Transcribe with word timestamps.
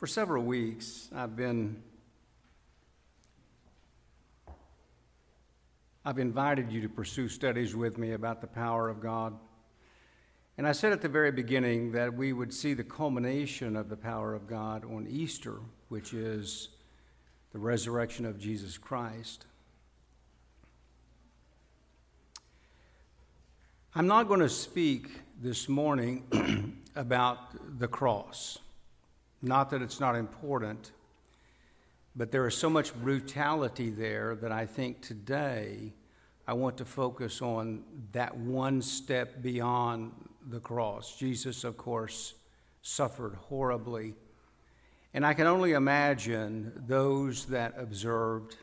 For 0.00 0.06
several 0.06 0.44
weeks, 0.44 1.10
I've 1.14 1.36
been 1.36 1.82
I've 6.06 6.18
invited 6.18 6.72
you 6.72 6.80
to 6.80 6.88
pursue 6.88 7.28
studies 7.28 7.76
with 7.76 7.98
me 7.98 8.12
about 8.12 8.40
the 8.40 8.46
power 8.46 8.88
of 8.88 9.02
God. 9.02 9.38
And 10.56 10.66
I 10.66 10.72
said 10.72 10.92
at 10.92 11.02
the 11.02 11.10
very 11.10 11.30
beginning 11.30 11.92
that 11.92 12.14
we 12.14 12.32
would 12.32 12.54
see 12.54 12.72
the 12.72 12.82
culmination 12.82 13.76
of 13.76 13.90
the 13.90 13.96
power 13.96 14.32
of 14.32 14.46
God 14.46 14.86
on 14.86 15.06
Easter, 15.06 15.56
which 15.90 16.14
is 16.14 16.70
the 17.52 17.58
resurrection 17.58 18.24
of 18.24 18.38
Jesus 18.38 18.78
Christ. 18.78 19.44
I'm 23.94 24.06
not 24.06 24.28
going 24.28 24.40
to 24.40 24.48
speak 24.48 25.10
this 25.42 25.68
morning 25.68 26.78
about 26.96 27.78
the 27.78 27.86
cross. 27.86 28.60
Not 29.42 29.70
that 29.70 29.80
it's 29.82 30.00
not 30.00 30.16
important, 30.16 30.92
but 32.14 32.30
there 32.30 32.46
is 32.46 32.56
so 32.56 32.68
much 32.68 32.94
brutality 32.94 33.90
there 33.90 34.34
that 34.36 34.52
I 34.52 34.66
think 34.66 35.00
today 35.00 35.92
I 36.46 36.52
want 36.52 36.76
to 36.78 36.84
focus 36.84 37.40
on 37.40 37.84
that 38.12 38.36
one 38.36 38.82
step 38.82 39.40
beyond 39.40 40.12
the 40.48 40.60
cross. 40.60 41.16
Jesus, 41.16 41.64
of 41.64 41.76
course, 41.76 42.34
suffered 42.82 43.34
horribly. 43.34 44.14
And 45.14 45.24
I 45.24 45.34
can 45.34 45.46
only 45.46 45.72
imagine 45.72 46.72
those 46.86 47.46
that 47.46 47.74
observed 47.78 48.56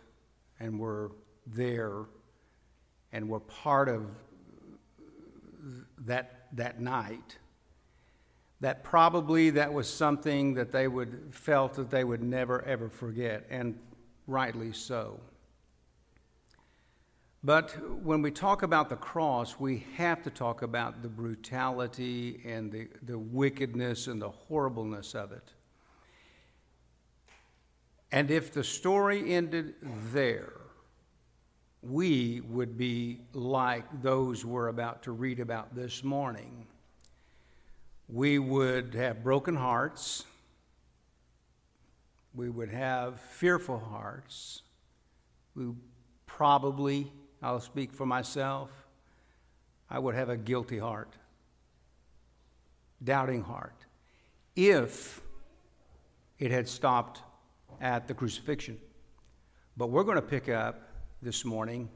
and 0.60 0.80
were 0.80 1.12
there 1.46 2.06
and 3.12 3.30
were 3.30 3.40
part 3.40 3.90
of 3.90 4.06
that, 6.06 6.48
that 6.54 6.80
night 6.80 7.38
that 8.60 8.84
probably 8.84 9.52
that 9.52 9.72
was 9.72 9.90
something 9.90 10.56
that 10.56 10.72
they 10.72 10.88
would 10.88 11.30
felt 11.32 11.76
that 11.76 11.90
they 11.90 12.04
would 12.04 12.24
never 12.24 12.62
ever 12.64 12.90
forget 12.90 13.46
and 13.50 13.78
rightly 14.26 14.74
so. 14.74 15.20
But 17.44 17.72
when 18.04 18.22
we 18.22 18.32
talk 18.32 18.64
about 18.64 18.90
the 18.90 18.96
cross 18.96 19.60
we 19.60 19.86
have 19.96 20.24
to 20.24 20.30
talk 20.30 20.64
about 20.64 21.02
the 21.02 21.10
brutality 21.10 22.42
and 22.46 22.72
the, 22.72 22.88
the 23.04 23.18
wickedness 23.18 24.08
and 24.08 24.22
the 24.22 24.30
horribleness 24.30 25.14
of 25.14 25.32
it. 25.32 25.54
And 28.12 28.32
if 28.32 28.54
the 28.54 28.64
story 28.64 29.34
ended 29.34 29.76
there 30.12 30.54
we 31.84 32.42
would 32.42 32.76
be 32.76 33.22
like 33.34 33.86
those 34.02 34.44
we're 34.44 34.68
about 34.68 35.04
to 35.04 35.12
read 35.12 35.40
about 35.40 35.76
this 35.76 36.04
morning 36.04 36.66
we 38.08 38.40
would 38.40 38.96
have 38.96 39.24
broken 39.24 39.56
hearts, 39.56 40.24
we 42.34 42.50
would 42.50 42.70
have 42.70 43.20
fearful 43.20 43.80
hearts, 43.80 44.62
we 45.56 45.74
probably, 46.26 47.12
I'll 47.42 47.60
speak 47.60 47.92
for 47.92 48.06
myself, 48.06 48.70
I 49.90 50.00
would 50.00 50.16
have 50.16 50.30
a 50.30 50.38
guilty 50.38 50.78
heart, 50.78 51.14
doubting 53.04 53.44
heart, 53.44 53.86
if 54.56 55.22
it 56.40 56.52
had 56.52 56.68
stopped 56.68 57.22
at 57.82 58.08
the 58.08 58.14
crucifixion. 58.14 58.78
But 59.76 59.88
we're 59.88 60.04
going 60.04 60.16
to 60.16 60.22
pick 60.22 60.50
up 60.50 60.90
this 61.22 61.44
morning, 61.44 61.90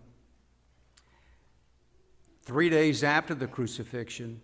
three 2.43 2.69
days 2.69 3.03
after 3.03 3.33
the 3.33 3.47
crucifixion 3.47 4.41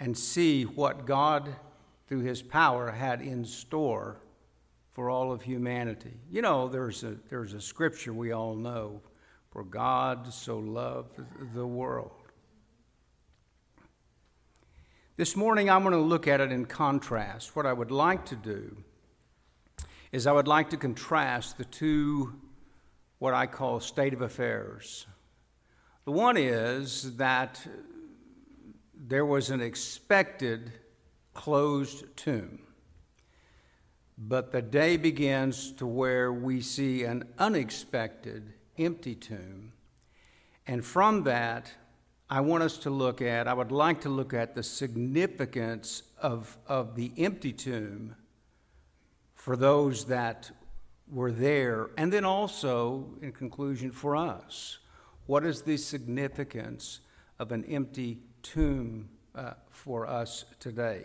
and 0.00 0.16
see 0.16 0.64
what 0.64 1.06
God, 1.06 1.54
through 2.08 2.20
His 2.20 2.42
power, 2.42 2.90
had 2.90 3.20
in 3.20 3.44
store 3.44 4.16
for 4.90 5.10
all 5.10 5.30
of 5.30 5.42
humanity. 5.42 6.14
You 6.30 6.42
know, 6.42 6.68
there's 6.68 7.04
a, 7.04 7.16
there's 7.28 7.52
a 7.52 7.60
scripture 7.60 8.12
we 8.12 8.32
all 8.32 8.56
know 8.56 9.02
for 9.50 9.62
God 9.62 10.32
so 10.32 10.58
loved 10.58 11.20
the 11.54 11.66
world. 11.66 12.10
This 15.16 15.36
morning, 15.36 15.68
I'm 15.68 15.82
going 15.82 15.92
to 15.92 16.00
look 16.00 16.26
at 16.26 16.40
it 16.40 16.50
in 16.50 16.64
contrast. 16.64 17.54
What 17.54 17.66
I 17.66 17.74
would 17.74 17.90
like 17.90 18.24
to 18.26 18.36
do 18.36 18.78
is 20.12 20.26
I 20.26 20.32
would 20.32 20.48
like 20.48 20.70
to 20.70 20.78
contrast 20.78 21.58
the 21.58 21.64
two, 21.66 22.34
what 23.18 23.34
I 23.34 23.46
call 23.46 23.80
state 23.80 24.14
of 24.14 24.22
affairs. 24.22 25.06
The 26.06 26.12
one 26.12 26.38
is 26.38 27.16
that 27.18 27.60
there 29.08 29.24
was 29.24 29.48
an 29.50 29.62
expected 29.62 30.72
closed 31.32 32.04
tomb. 32.16 32.60
But 34.18 34.52
the 34.52 34.60
day 34.60 34.98
begins 34.98 35.72
to 35.72 35.86
where 35.86 36.30
we 36.30 36.60
see 36.60 37.04
an 37.04 37.24
unexpected 37.38 38.52
empty 38.78 39.14
tomb. 39.14 39.72
And 40.66 40.84
from 40.84 41.24
that, 41.24 41.72
I 42.28 42.42
want 42.42 42.62
us 42.62 42.76
to 42.78 42.90
look 42.90 43.22
at, 43.22 43.48
I 43.48 43.54
would 43.54 43.72
like 43.72 44.02
to 44.02 44.10
look 44.10 44.34
at 44.34 44.54
the 44.54 44.62
significance 44.62 46.02
of, 46.20 46.58
of 46.66 46.94
the 46.94 47.10
empty 47.16 47.54
tomb 47.54 48.14
for 49.34 49.56
those 49.56 50.04
that 50.04 50.50
were 51.10 51.32
there. 51.32 51.88
And 51.96 52.12
then 52.12 52.26
also, 52.26 53.14
in 53.22 53.32
conclusion, 53.32 53.90
for 53.90 54.14
us. 54.14 54.78
What 55.26 55.46
is 55.46 55.62
the 55.62 55.78
significance 55.78 57.00
of 57.38 57.50
an 57.52 57.64
empty 57.64 58.18
tomb 58.42 59.08
uh, 59.34 59.52
for 59.68 60.06
us 60.06 60.44
today. 60.58 61.04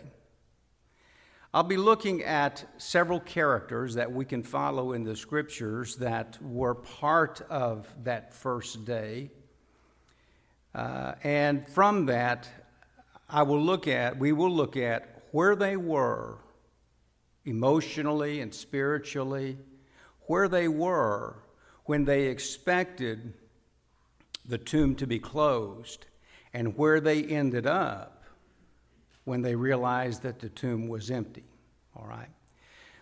I'll 1.54 1.62
be 1.62 1.78
looking 1.78 2.22
at 2.22 2.66
several 2.76 3.18
characters 3.18 3.94
that 3.94 4.12
we 4.12 4.24
can 4.24 4.42
follow 4.42 4.92
in 4.92 5.04
the 5.04 5.16
scriptures 5.16 5.96
that 5.96 6.38
were 6.42 6.74
part 6.74 7.40
of 7.48 7.88
that 8.04 8.34
first 8.34 8.84
day. 8.84 9.30
Uh, 10.74 11.14
and 11.22 11.66
from 11.66 12.06
that, 12.06 12.48
I 13.30 13.42
will 13.42 13.62
look 13.62 13.88
at, 13.88 14.18
we 14.18 14.32
will 14.32 14.50
look 14.50 14.76
at 14.76 15.22
where 15.30 15.56
they 15.56 15.78
were 15.78 16.38
emotionally 17.46 18.40
and 18.40 18.54
spiritually, 18.54 19.56
where 20.26 20.48
they 20.48 20.68
were 20.68 21.36
when 21.84 22.04
they 22.04 22.26
expected 22.26 23.32
the 24.44 24.58
tomb 24.58 24.94
to 24.96 25.06
be 25.06 25.18
closed 25.18 26.04
and 26.56 26.74
where 26.78 27.00
they 27.00 27.22
ended 27.22 27.66
up 27.66 28.24
when 29.24 29.42
they 29.42 29.54
realized 29.54 30.22
that 30.22 30.38
the 30.38 30.48
tomb 30.48 30.88
was 30.88 31.10
empty. 31.10 31.44
All 31.94 32.06
right. 32.06 32.30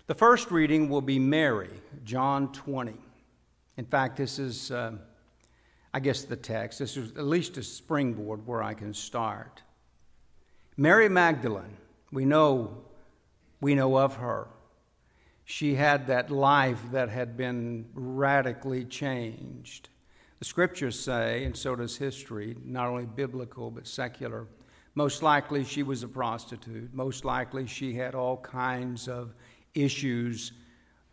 The 0.09 0.15
first 0.15 0.51
reading 0.51 0.89
will 0.89 1.01
be 1.01 1.21
Mary, 1.21 1.71
John 2.03 2.51
20. 2.51 2.95
In 3.77 3.85
fact, 3.85 4.17
this 4.17 4.41
is, 4.41 4.73
uh, 4.73 4.95
I 5.93 6.01
guess, 6.01 6.25
the 6.25 6.35
text. 6.35 6.81
This 6.81 6.97
is 6.97 7.13
at 7.13 7.27
least 7.27 7.57
a 7.57 7.63
springboard 7.63 8.45
where 8.45 8.61
I 8.61 8.75
can 8.75 8.93
start. 8.93 9.63
Mary 10.77 11.09
Magdalene, 11.09 11.77
we 12.11 12.25
know, 12.25 12.79
we 13.61 13.77
know 13.77 13.97
of 13.97 14.17
her. 14.17 14.49
She 15.45 15.77
had 15.77 16.09
that 16.09 16.29
life 16.29 16.81
that 16.91 17.09
had 17.09 17.37
been 17.37 17.87
radically 17.95 18.85
changed. 18.85 19.91
The 20.45 20.49
scriptures 20.49 21.01
say, 21.01 21.45
and 21.45 21.57
so 21.57 21.75
does 21.75 21.97
history, 21.97 22.55
not 22.67 22.89
only 22.89 23.07
biblical 23.07 23.71
but 23.71 23.87
secular, 23.87 24.47
most 24.95 25.23
likely 25.23 25.65
she 25.65 25.83
was 25.83 26.03
a 26.03 26.09
prostitute. 26.09 26.93
Most 26.93 27.25
likely 27.25 27.67
she 27.67 27.95
had 27.95 28.15
all 28.15 28.37
kinds 28.37 29.09
of 29.09 29.33
issues 29.73 30.53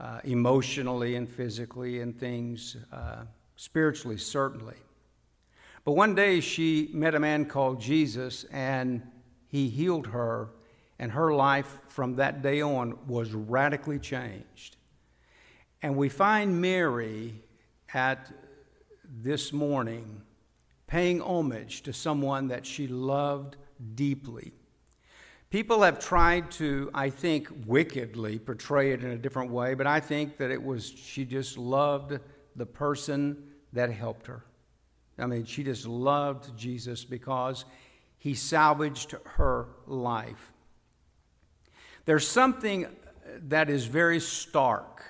uh, 0.01 0.19
emotionally 0.25 1.15
and 1.15 1.29
physically 1.29 2.01
and 2.01 2.19
things 2.19 2.75
uh, 2.91 3.23
spiritually, 3.55 4.17
certainly. 4.17 4.75
But 5.85 5.93
one 5.93 6.13
day 6.13 6.41
she 6.41 6.89
met 6.91 7.15
a 7.15 7.19
man 7.21 7.45
called 7.45 7.79
Jesus 7.79 8.43
and 8.51 9.01
he 9.47 9.69
healed 9.69 10.07
her, 10.07 10.49
and 10.99 11.09
her 11.09 11.33
life 11.33 11.79
from 11.87 12.17
that 12.17 12.41
day 12.41 12.61
on 12.61 12.97
was 13.07 13.31
radically 13.31 13.97
changed. 13.97 14.75
And 15.81 15.95
we 15.95 16.09
find 16.09 16.61
Mary 16.61 17.35
at 17.93 18.29
this 19.19 19.51
morning 19.51 20.21
paying 20.87 21.21
homage 21.21 21.81
to 21.83 21.93
someone 21.93 22.47
that 22.47 22.65
she 22.65 22.87
loved 22.87 23.57
deeply. 23.95 24.53
People 25.49 25.81
have 25.81 25.99
tried 25.99 26.49
to, 26.51 26.89
I 26.93 27.09
think, 27.09 27.49
wickedly 27.65 28.39
portray 28.39 28.93
it 28.93 29.03
in 29.03 29.11
a 29.11 29.17
different 29.17 29.51
way, 29.51 29.73
but 29.73 29.85
I 29.85 29.99
think 29.99 30.37
that 30.37 30.49
it 30.49 30.63
was 30.63 30.87
she 30.89 31.25
just 31.25 31.57
loved 31.57 32.19
the 32.55 32.65
person 32.65 33.43
that 33.73 33.91
helped 33.91 34.27
her. 34.27 34.45
I 35.17 35.25
mean, 35.25 35.45
she 35.45 35.63
just 35.63 35.85
loved 35.85 36.57
Jesus 36.57 37.03
because 37.03 37.65
he 38.17 38.33
salvaged 38.33 39.15
her 39.35 39.67
life. 39.87 40.53
There's 42.05 42.27
something 42.27 42.87
that 43.47 43.69
is 43.69 43.85
very 43.85 44.19
stark 44.19 45.03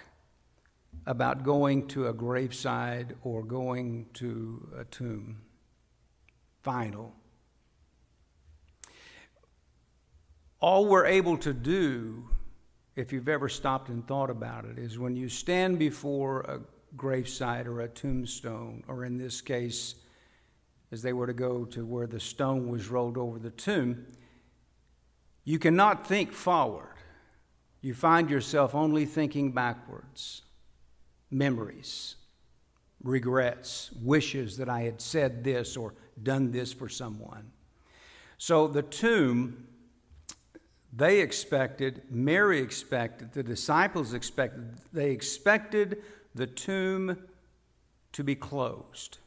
about 1.06 1.44
going 1.44 1.88
to 1.88 2.08
a 2.08 2.14
graveside 2.14 3.16
or 3.24 3.44
going 3.44 4.08
to 4.14 4.70
a 4.78 4.84
tomb. 4.86 5.42
Final. 6.62 7.14
All 10.60 10.86
we're 10.86 11.08
able 11.08 11.38
to 11.38 11.54
do 11.54 12.30
if 12.96 13.14
you've 13.14 13.30
ever 13.30 13.48
stopped 13.48 13.90
and 13.90 14.06
thought 14.08 14.30
about 14.30 14.66
it, 14.66 14.78
is 14.78 15.00
when 15.00 15.16
you 15.16 15.30
stand 15.30 15.80
before 15.80 16.42
a 16.42 16.60
gravesite 16.96 17.66
or 17.66 17.82
a 17.82 17.88
tombstone, 17.88 18.84
or 18.88 19.06
in 19.06 19.18
this 19.18 19.42
case, 19.42 19.96
as 20.92 21.02
they 21.02 21.14
were 21.14 21.28
to 21.28 21.34
go 21.34 21.64
to 21.66 21.86
where 21.86 22.08
the 22.08 22.20
stone 22.20 22.70
was 22.70 22.90
rolled 22.90 23.18
over 23.18 23.40
the 23.40 23.52
tomb, 23.52 24.06
you 25.46 25.58
cannot 25.58 26.06
think 26.06 26.34
forward. 26.34 26.96
You 27.82 27.94
find 27.94 28.30
yourself 28.30 28.76
only 28.76 29.06
thinking 29.06 29.54
backwards. 29.54 30.44
Memories, 31.32 32.16
regrets, 33.04 33.90
wishes 34.02 34.58
that 34.58 34.70
I 34.70 34.82
had 34.82 35.02
said 35.02 35.44
this 35.44 35.78
or 35.78 35.94
done 36.22 36.52
this 36.52 36.74
for 36.74 36.90
someone. 36.90 37.52
So 38.38 38.68
the 38.68 38.82
tomb, 38.82 39.68
they 40.94 41.22
expected, 41.22 42.04
Mary 42.10 42.60
expected, 42.60 43.34
the 43.34 43.44
disciples 43.44 44.14
expected, 44.14 44.76
they 44.92 45.12
expected 45.12 46.04
the 46.36 46.48
tomb 46.48 47.18
to 48.12 48.24
be 48.24 48.36
closed. 48.36 49.20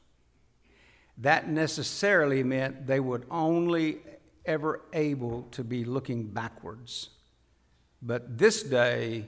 That 1.18 1.48
necessarily 1.48 2.42
meant 2.42 2.86
they 2.86 3.00
would 3.00 3.24
only 3.30 3.98
ever 4.44 4.82
able 4.92 5.42
to 5.52 5.64
be 5.64 5.84
looking 5.84 6.26
backwards. 6.26 7.10
But 8.02 8.36
this 8.36 8.62
day, 8.62 9.26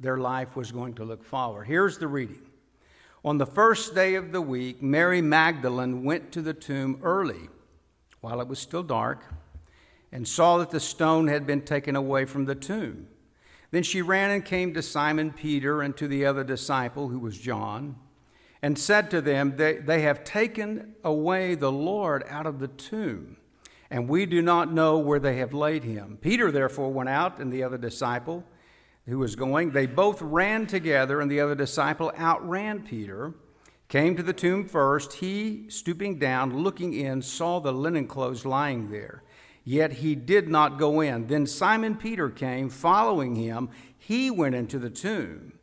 their 0.00 0.18
life 0.18 0.56
was 0.56 0.72
going 0.72 0.94
to 0.94 1.04
look 1.04 1.24
forward. 1.24 1.64
Here's 1.64 1.98
the 1.98 2.08
reading. 2.08 2.42
On 3.24 3.38
the 3.38 3.46
first 3.46 3.94
day 3.94 4.16
of 4.16 4.32
the 4.32 4.42
week, 4.42 4.82
Mary 4.82 5.22
Magdalene 5.22 6.04
went 6.04 6.30
to 6.32 6.42
the 6.42 6.52
tomb 6.52 7.00
early, 7.02 7.48
while 8.20 8.40
it 8.40 8.48
was 8.48 8.58
still 8.58 8.82
dark, 8.82 9.24
and 10.12 10.28
saw 10.28 10.58
that 10.58 10.70
the 10.70 10.80
stone 10.80 11.28
had 11.28 11.46
been 11.46 11.62
taken 11.62 11.96
away 11.96 12.24
from 12.26 12.44
the 12.44 12.54
tomb. 12.54 13.08
Then 13.70 13.82
she 13.82 14.02
ran 14.02 14.30
and 14.30 14.44
came 14.44 14.74
to 14.74 14.82
Simon 14.82 15.32
Peter 15.32 15.80
and 15.80 15.96
to 15.96 16.06
the 16.06 16.26
other 16.26 16.44
disciple, 16.44 17.08
who 17.08 17.18
was 17.18 17.38
John, 17.38 17.96
and 18.62 18.78
said 18.78 19.10
to 19.10 19.20
them, 19.20 19.56
They, 19.56 19.78
they 19.78 20.02
have 20.02 20.22
taken 20.22 20.94
away 21.02 21.54
the 21.54 21.72
Lord 21.72 22.24
out 22.28 22.46
of 22.46 22.58
the 22.58 22.68
tomb, 22.68 23.38
and 23.90 24.08
we 24.08 24.26
do 24.26 24.42
not 24.42 24.72
know 24.72 24.98
where 24.98 25.18
they 25.18 25.36
have 25.38 25.54
laid 25.54 25.82
him. 25.82 26.18
Peter 26.20 26.50
therefore 26.52 26.92
went 26.92 27.08
out, 27.08 27.38
and 27.38 27.52
the 27.52 27.62
other 27.62 27.78
disciple 27.78 28.44
who 29.06 29.18
was 29.18 29.36
going, 29.36 29.70
they 29.70 29.86
both 29.86 30.20
ran 30.22 30.66
together, 30.66 31.20
and 31.20 31.30
the 31.30 31.40
other 31.40 31.54
disciple 31.54 32.12
outran 32.18 32.82
Peter. 32.82 33.34
Came 33.88 34.16
to 34.16 34.22
the 34.22 34.32
tomb 34.32 34.66
first. 34.66 35.14
He, 35.14 35.66
stooping 35.68 36.18
down, 36.18 36.62
looking 36.62 36.94
in, 36.94 37.20
saw 37.22 37.60
the 37.60 37.72
linen 37.72 38.06
clothes 38.06 38.46
lying 38.46 38.90
there 38.90 39.22
Yet 39.64 39.94
he 39.94 40.14
did 40.14 40.48
not 40.48 40.78
go 40.78 41.00
in. 41.00 41.26
Then 41.26 41.46
Simon 41.46 41.96
Peter 41.96 42.28
came, 42.28 42.68
following 42.68 43.34
him. 43.34 43.70
He 43.98 44.30
went 44.30 44.54
into 44.54 44.78
the 44.78 44.90
tomb, 44.90 45.54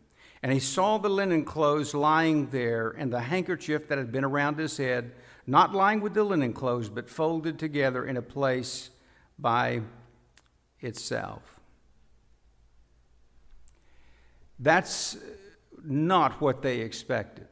and 0.41 0.51
he 0.51 0.59
saw 0.59 0.97
the 0.97 1.09
linen 1.09 1.45
clothes 1.45 1.93
lying 1.93 2.49
there, 2.49 2.89
and 2.89 3.13
the 3.13 3.21
handkerchief 3.21 3.87
that 3.87 3.99
had 3.99 4.11
been 4.11 4.23
around 4.23 4.57
his 4.57 4.77
head, 4.77 5.11
not 5.45 5.75
lying 5.75 6.01
with 6.01 6.15
the 6.15 6.23
linen 6.23 6.51
clothes, 6.51 6.89
but 6.89 7.09
folded 7.09 7.59
together 7.59 8.03
in 8.03 8.17
a 8.17 8.21
place 8.23 8.89
by 9.37 9.81
itself. 10.79 11.60
That's 14.61 15.17
not 15.83 16.39
what 16.39 16.61
they 16.61 16.79
expected. 16.79 17.47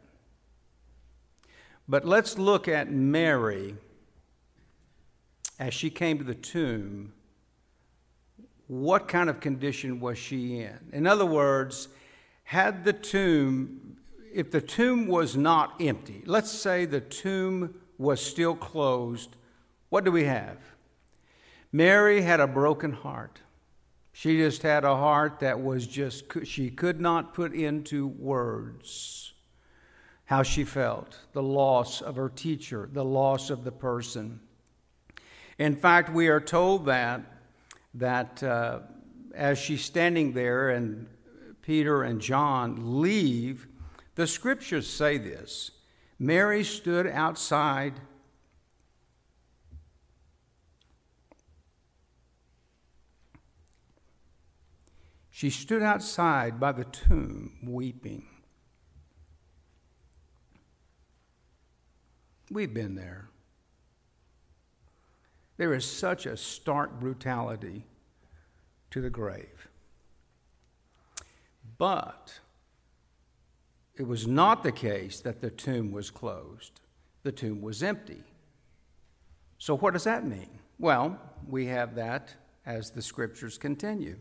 But 1.87 2.05
let's 2.05 2.37
look 2.37 2.67
at 2.67 2.91
Mary 2.91 3.75
as 5.59 5.73
she 5.73 5.89
came 5.89 6.19
to 6.19 6.23
the 6.23 6.35
tomb, 6.35 7.11
what 8.67 9.07
kind 9.07 9.29
of 9.29 9.39
condition 9.39 9.99
was 9.99 10.17
she 10.17 10.59
in? 10.59 10.77
In 10.93 11.07
other 11.07 11.25
words, 11.25 11.89
had 12.43 12.85
the 12.85 12.93
tomb, 12.93 13.97
if 14.31 14.51
the 14.51 14.61
tomb 14.61 15.07
was 15.07 15.35
not 15.35 15.81
empty, 15.81 16.23
let's 16.25 16.51
say 16.51 16.85
the 16.85 17.01
tomb 17.01 17.73
was 17.97 18.21
still 18.21 18.55
closed, 18.55 19.35
what 19.89 20.05
do 20.05 20.11
we 20.11 20.23
have? 20.25 20.57
Mary 21.71 22.21
had 22.21 22.39
a 22.39 22.47
broken 22.47 22.93
heart. 22.93 23.41
She 24.19 24.35
just 24.35 24.63
had 24.63 24.83
a 24.83 24.97
heart 24.97 25.39
that 25.39 25.63
was 25.63 25.87
just, 25.87 26.25
she 26.43 26.69
could 26.69 26.99
not 26.99 27.33
put 27.33 27.53
into 27.53 28.05
words 28.05 29.31
how 30.25 30.43
she 30.43 30.65
felt 30.65 31.19
the 31.31 31.41
loss 31.41 32.01
of 32.01 32.17
her 32.17 32.27
teacher, 32.27 32.89
the 32.91 33.05
loss 33.05 33.49
of 33.49 33.63
the 33.63 33.71
person. 33.71 34.41
In 35.57 35.73
fact, 35.73 36.11
we 36.11 36.27
are 36.27 36.41
told 36.41 36.85
that, 36.87 37.21
that 37.93 38.43
uh, 38.43 38.79
as 39.33 39.57
she's 39.57 39.85
standing 39.85 40.33
there 40.33 40.71
and 40.71 41.07
Peter 41.61 42.03
and 42.03 42.19
John 42.19 42.99
leave, 42.99 43.67
the 44.15 44.27
scriptures 44.27 44.89
say 44.89 45.17
this 45.17 45.71
Mary 46.19 46.65
stood 46.65 47.07
outside. 47.07 47.93
She 55.39 55.49
stood 55.49 55.81
outside 55.81 56.59
by 56.59 56.73
the 56.73 56.83
tomb 56.83 57.53
weeping. 57.63 58.25
We've 62.51 62.73
been 62.73 62.95
there. 62.95 63.29
There 65.55 65.73
is 65.73 65.89
such 65.89 66.25
a 66.25 66.35
stark 66.35 66.99
brutality 66.99 67.85
to 68.91 68.99
the 68.99 69.09
grave. 69.09 69.69
But 71.77 72.41
it 73.95 74.05
was 74.05 74.27
not 74.27 74.63
the 74.63 74.73
case 74.73 75.21
that 75.21 75.39
the 75.39 75.51
tomb 75.51 75.93
was 75.93 76.11
closed, 76.11 76.81
the 77.23 77.31
tomb 77.31 77.61
was 77.61 77.81
empty. 77.81 78.25
So, 79.57 79.77
what 79.77 79.93
does 79.93 80.03
that 80.03 80.27
mean? 80.27 80.59
Well, 80.79 81.17
we 81.47 81.67
have 81.67 81.95
that 81.95 82.35
as 82.65 82.91
the 82.91 83.01
scriptures 83.01 83.57
continue. 83.57 84.17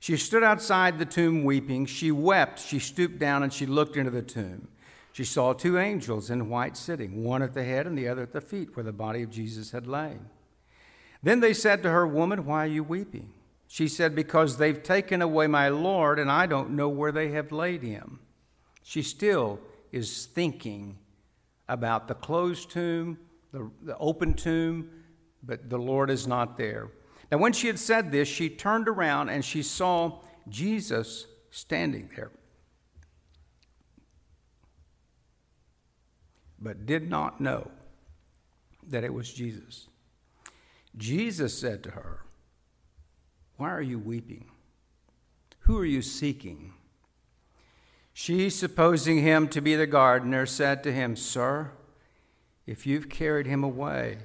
She 0.00 0.16
stood 0.16 0.42
outside 0.42 0.98
the 0.98 1.04
tomb 1.04 1.44
weeping. 1.44 1.84
She 1.84 2.10
wept. 2.10 2.58
She 2.58 2.78
stooped 2.78 3.18
down 3.18 3.42
and 3.42 3.52
she 3.52 3.66
looked 3.66 3.96
into 3.96 4.10
the 4.10 4.22
tomb. 4.22 4.68
She 5.12 5.24
saw 5.24 5.52
two 5.52 5.78
angels 5.78 6.30
in 6.30 6.48
white 6.48 6.76
sitting, 6.76 7.22
one 7.22 7.42
at 7.42 7.52
the 7.52 7.64
head 7.64 7.86
and 7.86 7.98
the 7.98 8.08
other 8.08 8.22
at 8.22 8.32
the 8.32 8.40
feet, 8.40 8.74
where 8.74 8.84
the 8.84 8.92
body 8.92 9.22
of 9.22 9.30
Jesus 9.30 9.72
had 9.72 9.86
lain. 9.86 10.26
Then 11.22 11.40
they 11.40 11.52
said 11.52 11.82
to 11.82 11.90
her, 11.90 12.06
Woman, 12.06 12.46
why 12.46 12.64
are 12.64 12.68
you 12.68 12.82
weeping? 12.82 13.30
She 13.68 13.88
said, 13.88 14.14
Because 14.14 14.56
they've 14.56 14.82
taken 14.82 15.20
away 15.20 15.46
my 15.46 15.68
Lord, 15.68 16.18
and 16.18 16.30
I 16.30 16.46
don't 16.46 16.70
know 16.70 16.88
where 16.88 17.12
they 17.12 17.28
have 17.32 17.52
laid 17.52 17.82
him. 17.82 18.20
She 18.82 19.02
still 19.02 19.60
is 19.92 20.26
thinking 20.26 20.96
about 21.68 22.08
the 22.08 22.14
closed 22.14 22.70
tomb, 22.70 23.18
the, 23.52 23.70
the 23.82 23.98
open 23.98 24.32
tomb, 24.34 24.90
but 25.42 25.68
the 25.68 25.78
Lord 25.78 26.08
is 26.08 26.26
not 26.26 26.56
there. 26.56 26.90
Now, 27.30 27.38
when 27.38 27.52
she 27.52 27.68
had 27.68 27.78
said 27.78 28.10
this, 28.10 28.28
she 28.28 28.48
turned 28.48 28.88
around 28.88 29.28
and 29.28 29.44
she 29.44 29.62
saw 29.62 30.18
Jesus 30.48 31.26
standing 31.50 32.10
there, 32.16 32.30
but 36.60 36.86
did 36.86 37.08
not 37.08 37.40
know 37.40 37.70
that 38.88 39.04
it 39.04 39.14
was 39.14 39.32
Jesus. 39.32 39.86
Jesus 40.96 41.56
said 41.56 41.84
to 41.84 41.90
her, 41.92 42.24
Why 43.56 43.70
are 43.70 43.82
you 43.82 43.98
weeping? 43.98 44.46
Who 45.60 45.78
are 45.78 45.84
you 45.84 46.02
seeking? 46.02 46.74
She, 48.12 48.50
supposing 48.50 49.22
him 49.22 49.46
to 49.48 49.60
be 49.60 49.76
the 49.76 49.86
gardener, 49.86 50.46
said 50.46 50.82
to 50.82 50.92
him, 50.92 51.14
Sir, 51.14 51.70
if 52.66 52.86
you've 52.86 53.08
carried 53.08 53.46
him 53.46 53.62
away, 53.62 54.18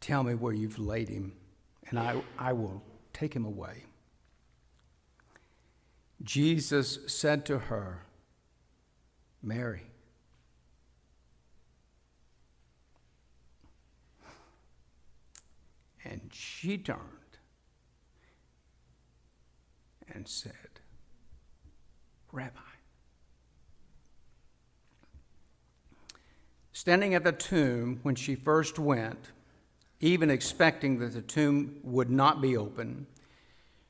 tell 0.00 0.22
me 0.22 0.34
where 0.34 0.52
you've 0.52 0.78
laid 0.78 1.08
him, 1.08 1.32
and 1.88 1.98
I, 1.98 2.22
I 2.38 2.52
will 2.52 2.82
take 3.12 3.34
him 3.34 3.44
away. 3.44 3.84
Jesus 6.22 6.98
said 7.06 7.46
to 7.46 7.58
her, 7.58 8.02
Mary. 9.42 9.82
And 16.04 16.30
she 16.32 16.78
turned 16.78 17.00
and 20.12 20.26
said, 20.26 20.52
Rabbi. 22.32 22.58
Standing 26.72 27.14
at 27.14 27.24
the 27.24 27.32
tomb 27.32 28.00
when 28.02 28.14
she 28.14 28.34
first 28.34 28.78
went, 28.78 29.32
even 30.00 30.30
expecting 30.30 30.98
that 31.00 31.12
the 31.12 31.22
tomb 31.22 31.80
would 31.82 32.10
not 32.10 32.40
be 32.40 32.56
open, 32.56 33.06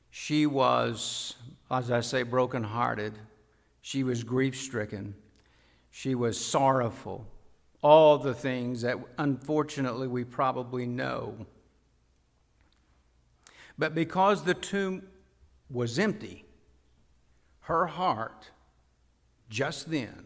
she 0.09 0.45
was, 0.45 1.35
as 1.69 1.91
I 1.91 2.01
say, 2.01 2.23
brokenhearted. 2.23 3.13
She 3.81 4.03
was 4.03 4.23
grief 4.23 4.55
stricken. 4.57 5.15
She 5.91 6.15
was 6.15 6.43
sorrowful. 6.43 7.27
All 7.81 8.17
the 8.17 8.33
things 8.33 8.81
that 8.81 8.97
unfortunately 9.17 10.07
we 10.07 10.23
probably 10.23 10.85
know 10.85 11.45
But 13.79 13.95
because 13.95 14.43
the 14.43 14.53
tomb 14.53 15.03
was 15.69 15.97
empty, 15.97 16.43
her 17.61 17.87
heart 17.87 18.51
just 19.49 19.89
then 19.89 20.25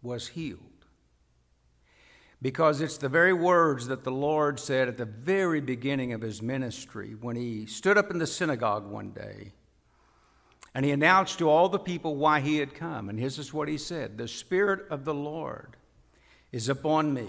was 0.00 0.28
healed. 0.28 0.67
Because 2.40 2.80
it's 2.80 2.98
the 2.98 3.08
very 3.08 3.32
words 3.32 3.88
that 3.88 4.04
the 4.04 4.12
Lord 4.12 4.60
said 4.60 4.86
at 4.86 4.96
the 4.96 5.04
very 5.04 5.60
beginning 5.60 6.12
of 6.12 6.20
his 6.20 6.40
ministry 6.40 7.16
when 7.20 7.34
he 7.34 7.66
stood 7.66 7.98
up 7.98 8.10
in 8.10 8.18
the 8.18 8.26
synagogue 8.26 8.86
one 8.86 9.10
day 9.10 9.52
and 10.74 10.84
he 10.84 10.92
announced 10.92 11.38
to 11.38 11.48
all 11.50 11.68
the 11.68 11.78
people 11.78 12.14
why 12.14 12.38
he 12.38 12.58
had 12.58 12.74
come. 12.74 13.08
And 13.08 13.18
this 13.18 13.38
is 13.38 13.52
what 13.52 13.68
he 13.68 13.78
said 13.78 14.16
The 14.16 14.28
Spirit 14.28 14.86
of 14.90 15.04
the 15.04 15.14
Lord 15.14 15.76
is 16.52 16.68
upon 16.68 17.12
me 17.12 17.28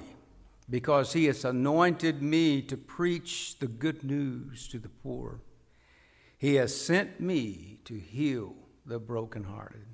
because 0.69 1.13
he 1.13 1.25
has 1.25 1.43
anointed 1.43 2.21
me 2.21 2.61
to 2.61 2.77
preach 2.77 3.57
the 3.57 3.67
good 3.67 4.03
news 4.03 4.67
to 4.67 4.77
the 4.77 4.89
poor. 4.89 5.41
He 6.37 6.55
has 6.55 6.79
sent 6.79 7.19
me 7.19 7.79
to 7.85 7.95
heal 7.95 8.53
the 8.85 8.99
brokenhearted. 8.99 9.85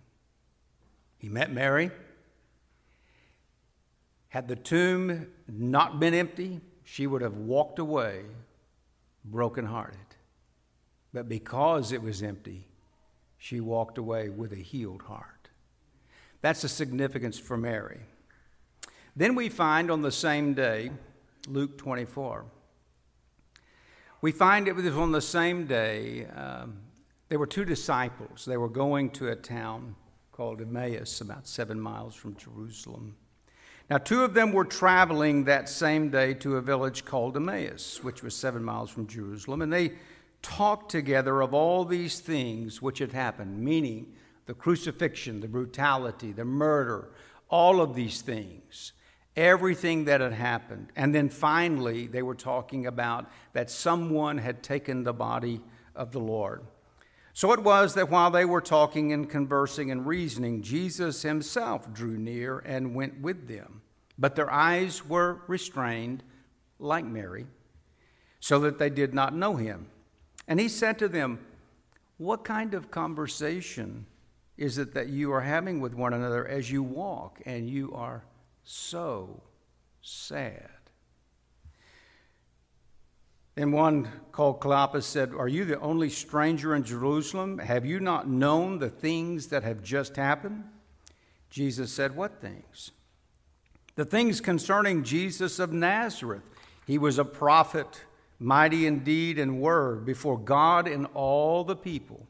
He 1.17 1.29
met 1.29 1.51
Mary. 1.51 1.91
Had 4.29 4.47
the 4.47 4.55
tomb 4.55 5.27
not 5.47 5.99
been 5.99 6.13
empty, 6.13 6.61
she 6.83 7.07
would 7.07 7.21
have 7.21 7.37
walked 7.37 7.79
away 7.79 8.23
brokenhearted. 9.23 9.99
But 11.13 11.29
because 11.29 11.91
it 11.91 12.01
was 12.01 12.21
empty, 12.21 12.67
she 13.37 13.59
walked 13.59 13.97
away 13.97 14.29
with 14.29 14.51
a 14.51 14.57
healed 14.57 15.03
heart. 15.03 15.49
That's 16.41 16.61
the 16.61 16.69
significance 16.69 17.39
for 17.39 17.57
Mary. 17.57 18.01
Then 19.15 19.33
we 19.35 19.49
find 19.49 19.89
on 19.89 20.01
the 20.01 20.11
same 20.11 20.53
day, 20.53 20.91
Luke 21.47 21.77
24, 21.77 22.45
we 24.21 24.31
find 24.31 24.67
it 24.67 24.75
was 24.75 24.87
on 24.87 25.11
the 25.11 25.21
same 25.21 25.65
day, 25.67 26.25
um, 26.35 26.77
there 27.29 27.39
were 27.39 27.47
two 27.47 27.65
disciples. 27.65 28.45
They 28.45 28.57
were 28.57 28.69
going 28.69 29.09
to 29.11 29.29
a 29.29 29.35
town 29.35 29.95
called 30.31 30.61
Emmaus, 30.61 31.21
about 31.21 31.47
seven 31.47 31.79
miles 31.79 32.15
from 32.15 32.35
Jerusalem. 32.35 33.15
Now, 33.89 33.97
two 33.99 34.23
of 34.23 34.33
them 34.33 34.51
were 34.51 34.65
traveling 34.65 35.43
that 35.43 35.69
same 35.69 36.09
day 36.09 36.33
to 36.35 36.57
a 36.57 36.61
village 36.61 37.05
called 37.05 37.37
Emmaus, 37.37 38.03
which 38.03 38.23
was 38.23 38.35
seven 38.35 38.63
miles 38.63 38.89
from 38.89 39.07
Jerusalem, 39.07 39.61
and 39.61 39.71
they 39.71 39.93
talked 40.41 40.89
together 40.91 41.41
of 41.41 41.53
all 41.53 41.85
these 41.85 42.19
things 42.19 42.81
which 42.81 42.99
had 42.99 43.11
happened, 43.11 43.59
meaning 43.59 44.13
the 44.47 44.53
crucifixion, 44.53 45.39
the 45.39 45.47
brutality, 45.47 46.31
the 46.31 46.45
murder, 46.45 47.09
all 47.49 47.81
of 47.81 47.95
these 47.95 48.21
things 48.21 48.93
everything 49.35 50.05
that 50.05 50.21
had 50.21 50.33
happened. 50.33 50.91
And 50.95 51.13
then 51.13 51.29
finally, 51.29 52.07
they 52.07 52.21
were 52.21 52.35
talking 52.35 52.85
about 52.85 53.29
that 53.53 53.69
someone 53.69 54.37
had 54.37 54.63
taken 54.63 55.03
the 55.03 55.13
body 55.13 55.61
of 55.95 56.11
the 56.11 56.19
Lord. 56.19 56.63
So 57.35 57.51
it 57.51 57.59
was 57.59 57.95
that 57.95 58.09
while 58.09 58.31
they 58.31 58.45
were 58.45 58.61
talking 58.61 59.11
and 59.11 59.29
conversing 59.29 59.91
and 59.91 60.07
reasoning, 60.07 60.61
Jesus 60.61 61.21
himself 61.21 61.91
drew 61.91 62.17
near 62.17 62.59
and 62.59 62.95
went 62.95 63.19
with 63.19 63.49
them. 63.49 63.81
But 64.17 64.37
their 64.37 64.49
eyes 64.49 65.05
were 65.05 65.41
restrained, 65.45 66.23
like 66.79 67.03
Mary, 67.03 67.45
so 68.39 68.59
that 68.59 68.79
they 68.79 68.89
did 68.89 69.13
not 69.13 69.35
know 69.35 69.57
him. 69.57 69.87
And 70.47 70.61
he 70.61 70.69
said 70.69 70.97
to 70.99 71.09
them, 71.09 71.45
What 72.15 72.45
kind 72.45 72.73
of 72.73 72.89
conversation 72.89 74.05
is 74.55 74.77
it 74.77 74.93
that 74.93 75.09
you 75.09 75.33
are 75.33 75.41
having 75.41 75.81
with 75.81 75.93
one 75.93 76.13
another 76.13 76.47
as 76.47 76.71
you 76.71 76.83
walk 76.83 77.41
and 77.45 77.69
you 77.69 77.91
are 77.93 78.23
so 78.63 79.43
sad. 80.01 80.84
And 83.57 83.71
one 83.71 84.09
called 84.31 84.59
Cleopas 84.59 85.03
said, 85.03 85.33
Are 85.33 85.47
you 85.47 85.65
the 85.65 85.79
only 85.79 86.09
stranger 86.09 86.75
in 86.75 86.83
Jerusalem? 86.83 87.59
Have 87.59 87.85
you 87.85 87.99
not 87.99 88.27
known 88.27 88.79
the 88.79 88.89
things 88.89 89.47
that 89.47 89.63
have 89.63 89.81
just 89.81 90.17
happened? 90.17 90.65
Jesus 91.49 91.91
said, 91.91 92.15
What 92.15 92.41
things? 92.41 92.91
The 93.95 94.05
things 94.05 94.41
concerning 94.41 95.03
Jesus 95.03 95.57
of 95.57 95.71
Nazareth. 95.71 96.43
He 96.85 96.97
was 96.97 97.17
a 97.17 97.25
prophet, 97.25 98.03
mighty 98.39 98.85
indeed 98.85 99.37
in 99.37 99.37
deed 99.37 99.39
and 99.39 99.61
word, 99.61 100.05
before 100.05 100.37
God 100.37 100.87
and 100.87 101.07
all 101.13 101.63
the 101.63 101.75
people 101.75 102.27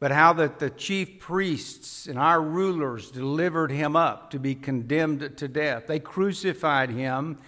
but 0.00 0.12
how 0.12 0.32
that 0.34 0.58
the 0.58 0.70
chief 0.70 1.18
priests 1.18 2.06
and 2.06 2.18
our 2.18 2.40
rulers 2.40 3.10
delivered 3.10 3.70
him 3.70 3.96
up 3.96 4.30
to 4.30 4.38
be 4.38 4.54
condemned 4.54 5.36
to 5.36 5.48
death. 5.48 5.86
They 5.86 5.98
crucified 5.98 6.90
him. 6.90 7.38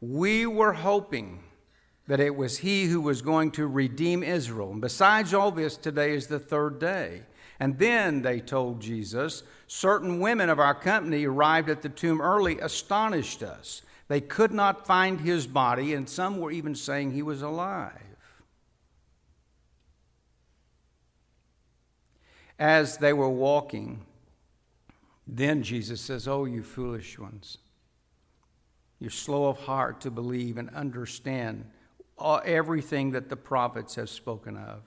We 0.00 0.44
were 0.46 0.74
hoping 0.74 1.42
that 2.06 2.20
it 2.20 2.36
was 2.36 2.58
he 2.58 2.84
who 2.84 3.00
was 3.00 3.22
going 3.22 3.50
to 3.52 3.66
redeem 3.66 4.22
Israel. 4.22 4.72
And 4.72 4.80
besides 4.80 5.32
all 5.32 5.50
this, 5.50 5.76
today 5.76 6.12
is 6.12 6.26
the 6.26 6.38
third 6.38 6.78
day. 6.78 7.22
And 7.58 7.78
then 7.78 8.22
they 8.22 8.40
told 8.40 8.80
Jesus, 8.80 9.42
certain 9.66 10.20
women 10.20 10.50
of 10.50 10.58
our 10.58 10.74
company 10.74 11.24
arrived 11.24 11.70
at 11.70 11.82
the 11.82 11.88
tomb 11.88 12.20
early, 12.20 12.58
astonished 12.58 13.42
us. 13.42 13.82
They 14.08 14.20
could 14.20 14.52
not 14.52 14.86
find 14.86 15.20
his 15.20 15.46
body, 15.46 15.94
and 15.94 16.08
some 16.08 16.38
were 16.38 16.50
even 16.50 16.74
saying 16.74 17.12
he 17.12 17.22
was 17.22 17.40
alive. 17.42 18.04
as 22.58 22.98
they 22.98 23.12
were 23.12 23.28
walking, 23.28 24.04
then 25.26 25.62
Jesus 25.62 26.00
says, 26.00 26.28
Oh, 26.28 26.44
you 26.44 26.62
foolish 26.62 27.18
ones, 27.18 27.58
you're 28.98 29.10
slow 29.10 29.46
of 29.46 29.58
heart 29.58 30.00
to 30.02 30.10
believe 30.10 30.56
and 30.56 30.70
understand 30.70 31.66
Uh, 32.18 32.36
everything 32.44 33.10
that 33.10 33.28
the 33.28 33.36
prophets 33.36 33.96
have 33.96 34.08
spoken 34.08 34.56
of. 34.56 34.82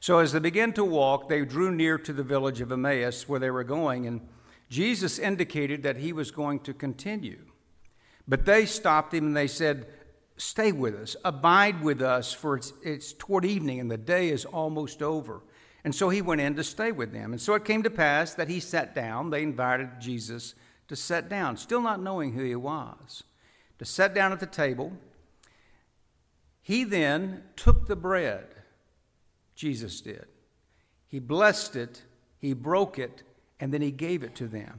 So 0.00 0.18
as 0.18 0.32
they 0.32 0.38
began 0.38 0.72
to 0.74 0.84
walk, 0.84 1.28
they 1.28 1.44
drew 1.44 1.70
near 1.70 1.98
to 1.98 2.12
the 2.12 2.22
village 2.22 2.60
of 2.60 2.72
Emmaus 2.72 3.28
where 3.28 3.40
they 3.40 3.50
were 3.50 3.64
going, 3.64 4.06
and 4.06 4.20
Jesus 4.68 5.18
indicated 5.18 5.82
that 5.82 5.96
he 5.96 6.12
was 6.12 6.30
going 6.30 6.60
to 6.60 6.72
continue. 6.72 7.40
But 8.28 8.46
they 8.46 8.64
stopped 8.64 9.12
him 9.12 9.26
and 9.26 9.36
they 9.36 9.48
said, 9.48 9.86
Stay 10.36 10.72
with 10.72 10.94
us, 10.94 11.16
abide 11.22 11.82
with 11.82 12.00
us, 12.00 12.32
for 12.32 12.56
it's, 12.56 12.72
it's 12.82 13.12
toward 13.12 13.44
evening 13.44 13.78
and 13.78 13.90
the 13.90 13.98
day 13.98 14.30
is 14.30 14.46
almost 14.46 15.02
over. 15.02 15.42
And 15.84 15.94
so 15.94 16.08
he 16.08 16.22
went 16.22 16.40
in 16.40 16.54
to 16.56 16.64
stay 16.64 16.92
with 16.92 17.12
them. 17.12 17.32
And 17.32 17.40
so 17.40 17.54
it 17.54 17.66
came 17.66 17.82
to 17.82 17.90
pass 17.90 18.32
that 18.34 18.48
he 18.48 18.58
sat 18.58 18.94
down. 18.94 19.28
They 19.28 19.42
invited 19.42 20.00
Jesus 20.00 20.54
to 20.88 20.96
sit 20.96 21.28
down, 21.28 21.58
still 21.58 21.82
not 21.82 22.00
knowing 22.00 22.32
who 22.32 22.42
he 22.42 22.56
was, 22.56 23.22
to 23.78 23.84
sit 23.84 24.14
down 24.14 24.32
at 24.32 24.40
the 24.40 24.46
table. 24.46 24.92
He 26.70 26.84
then 26.84 27.42
took 27.56 27.88
the 27.88 27.96
bread, 27.96 28.46
Jesus 29.56 30.00
did. 30.00 30.26
He 31.08 31.18
blessed 31.18 31.74
it, 31.74 32.02
he 32.38 32.52
broke 32.52 32.96
it, 32.96 33.24
and 33.58 33.74
then 33.74 33.82
he 33.82 33.90
gave 33.90 34.22
it 34.22 34.36
to 34.36 34.46
them. 34.46 34.78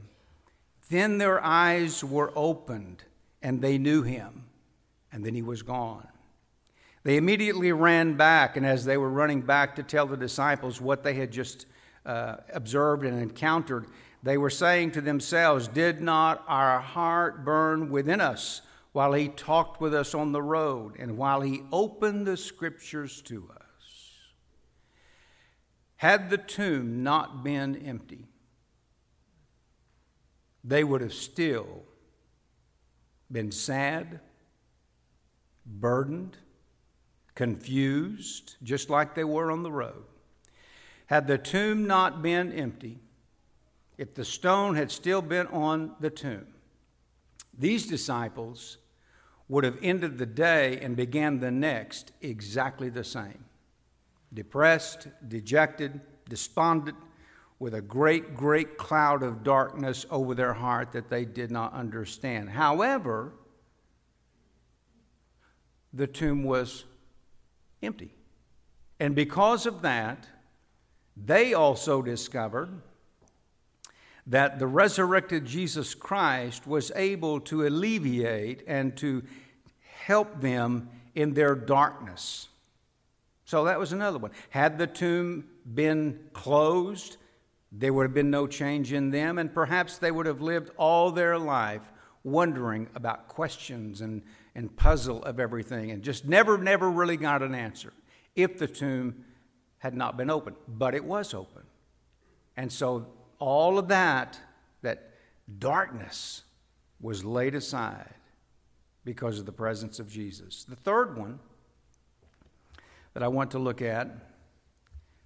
Then 0.88 1.18
their 1.18 1.44
eyes 1.44 2.02
were 2.02 2.32
opened, 2.34 3.04
and 3.42 3.60
they 3.60 3.76
knew 3.76 4.00
him, 4.00 4.44
and 5.12 5.22
then 5.22 5.34
he 5.34 5.42
was 5.42 5.60
gone. 5.60 6.08
They 7.04 7.18
immediately 7.18 7.72
ran 7.72 8.16
back, 8.16 8.56
and 8.56 8.64
as 8.64 8.86
they 8.86 8.96
were 8.96 9.10
running 9.10 9.42
back 9.42 9.76
to 9.76 9.82
tell 9.82 10.06
the 10.06 10.16
disciples 10.16 10.80
what 10.80 11.02
they 11.02 11.12
had 11.12 11.30
just 11.30 11.66
uh, 12.06 12.36
observed 12.54 13.04
and 13.04 13.20
encountered, 13.20 13.86
they 14.22 14.38
were 14.38 14.48
saying 14.48 14.92
to 14.92 15.02
themselves, 15.02 15.68
Did 15.68 16.00
not 16.00 16.42
our 16.48 16.80
heart 16.80 17.44
burn 17.44 17.90
within 17.90 18.22
us 18.22 18.62
while 18.92 19.14
he 19.14 19.28
talked 19.28 19.80
with 19.80 19.94
us 19.94 20.14
on 20.14 20.32
the 20.32 20.42
road 20.42 20.96
and 20.98 21.16
while 21.16 21.40
he 21.40 21.62
opened 21.72 22.26
the 22.26 22.36
scriptures 22.36 23.22
to 23.22 23.50
us? 23.54 23.62
Had 25.96 26.30
the 26.30 26.38
tomb 26.38 27.02
not 27.02 27.42
been 27.42 27.76
empty, 27.76 28.26
they 30.64 30.84
would 30.84 31.00
have 31.00 31.14
still 31.14 31.84
been 33.30 33.50
sad, 33.50 34.20
burdened, 35.64 36.36
confused, 37.34 38.56
just 38.62 38.90
like 38.90 39.14
they 39.14 39.24
were 39.24 39.50
on 39.50 39.62
the 39.62 39.72
road. 39.72 40.04
Had 41.06 41.26
the 41.26 41.38
tomb 41.38 41.86
not 41.86 42.22
been 42.22 42.52
empty, 42.52 42.98
if 43.96 44.14
the 44.14 44.24
stone 44.24 44.74
had 44.74 44.90
still 44.90 45.22
been 45.22 45.46
on 45.48 45.94
the 46.00 46.10
tomb, 46.10 46.46
these 47.56 47.86
disciples 47.86 48.78
would 49.52 49.64
have 49.64 49.76
ended 49.82 50.16
the 50.16 50.24
day 50.24 50.80
and 50.80 50.96
began 50.96 51.38
the 51.38 51.50
next 51.50 52.10
exactly 52.22 52.88
the 52.88 53.04
same 53.04 53.44
depressed, 54.32 55.08
dejected, 55.28 56.00
despondent, 56.26 56.96
with 57.58 57.74
a 57.74 57.82
great, 57.82 58.34
great 58.34 58.78
cloud 58.78 59.22
of 59.22 59.44
darkness 59.44 60.06
over 60.10 60.34
their 60.34 60.54
heart 60.54 60.92
that 60.92 61.10
they 61.10 61.26
did 61.26 61.50
not 61.50 61.70
understand. 61.74 62.48
However, 62.48 63.34
the 65.92 66.06
tomb 66.06 66.44
was 66.44 66.86
empty. 67.82 68.14
And 68.98 69.14
because 69.14 69.66
of 69.66 69.82
that, 69.82 70.26
they 71.14 71.52
also 71.52 72.00
discovered 72.00 72.70
that 74.26 74.58
the 74.58 74.66
resurrected 74.66 75.44
Jesus 75.44 75.94
Christ 75.94 76.66
was 76.66 76.90
able 76.94 77.38
to 77.40 77.66
alleviate 77.66 78.62
and 78.66 78.96
to 78.96 79.22
help 80.06 80.40
them 80.40 80.88
in 81.14 81.34
their 81.34 81.54
darkness. 81.54 82.48
So 83.44 83.64
that 83.64 83.78
was 83.78 83.92
another 83.92 84.18
one. 84.18 84.30
Had 84.50 84.78
the 84.78 84.86
tomb 84.86 85.44
been 85.74 86.18
closed, 86.32 87.16
there 87.70 87.92
would 87.92 88.04
have 88.04 88.14
been 88.14 88.30
no 88.30 88.46
change 88.46 88.92
in 88.92 89.10
them, 89.10 89.38
and 89.38 89.52
perhaps 89.52 89.98
they 89.98 90.10
would 90.10 90.26
have 90.26 90.40
lived 90.40 90.70
all 90.76 91.10
their 91.10 91.38
life 91.38 91.82
wondering 92.24 92.88
about 92.94 93.28
questions 93.28 94.00
and, 94.00 94.22
and 94.54 94.74
puzzle 94.76 95.22
of 95.24 95.40
everything 95.40 95.90
and 95.90 96.02
just 96.02 96.24
never, 96.24 96.56
never 96.56 96.88
really 96.90 97.16
got 97.16 97.42
an 97.42 97.54
answer 97.54 97.92
if 98.36 98.58
the 98.58 98.66
tomb 98.66 99.24
had 99.78 99.94
not 99.94 100.16
been 100.16 100.30
open. 100.30 100.54
But 100.68 100.94
it 100.94 101.04
was 101.04 101.34
open. 101.34 101.62
And 102.56 102.72
so 102.72 103.06
all 103.38 103.78
of 103.78 103.88
that, 103.88 104.38
that 104.82 105.10
darkness, 105.58 106.44
was 107.00 107.24
laid 107.24 107.54
aside 107.56 108.14
because 109.04 109.38
of 109.38 109.46
the 109.46 109.52
presence 109.52 109.98
of 109.98 110.10
Jesus. 110.10 110.64
The 110.64 110.76
third 110.76 111.16
one 111.16 111.40
that 113.14 113.22
I 113.22 113.28
want 113.28 113.50
to 113.52 113.58
look 113.58 113.82
at 113.82 114.08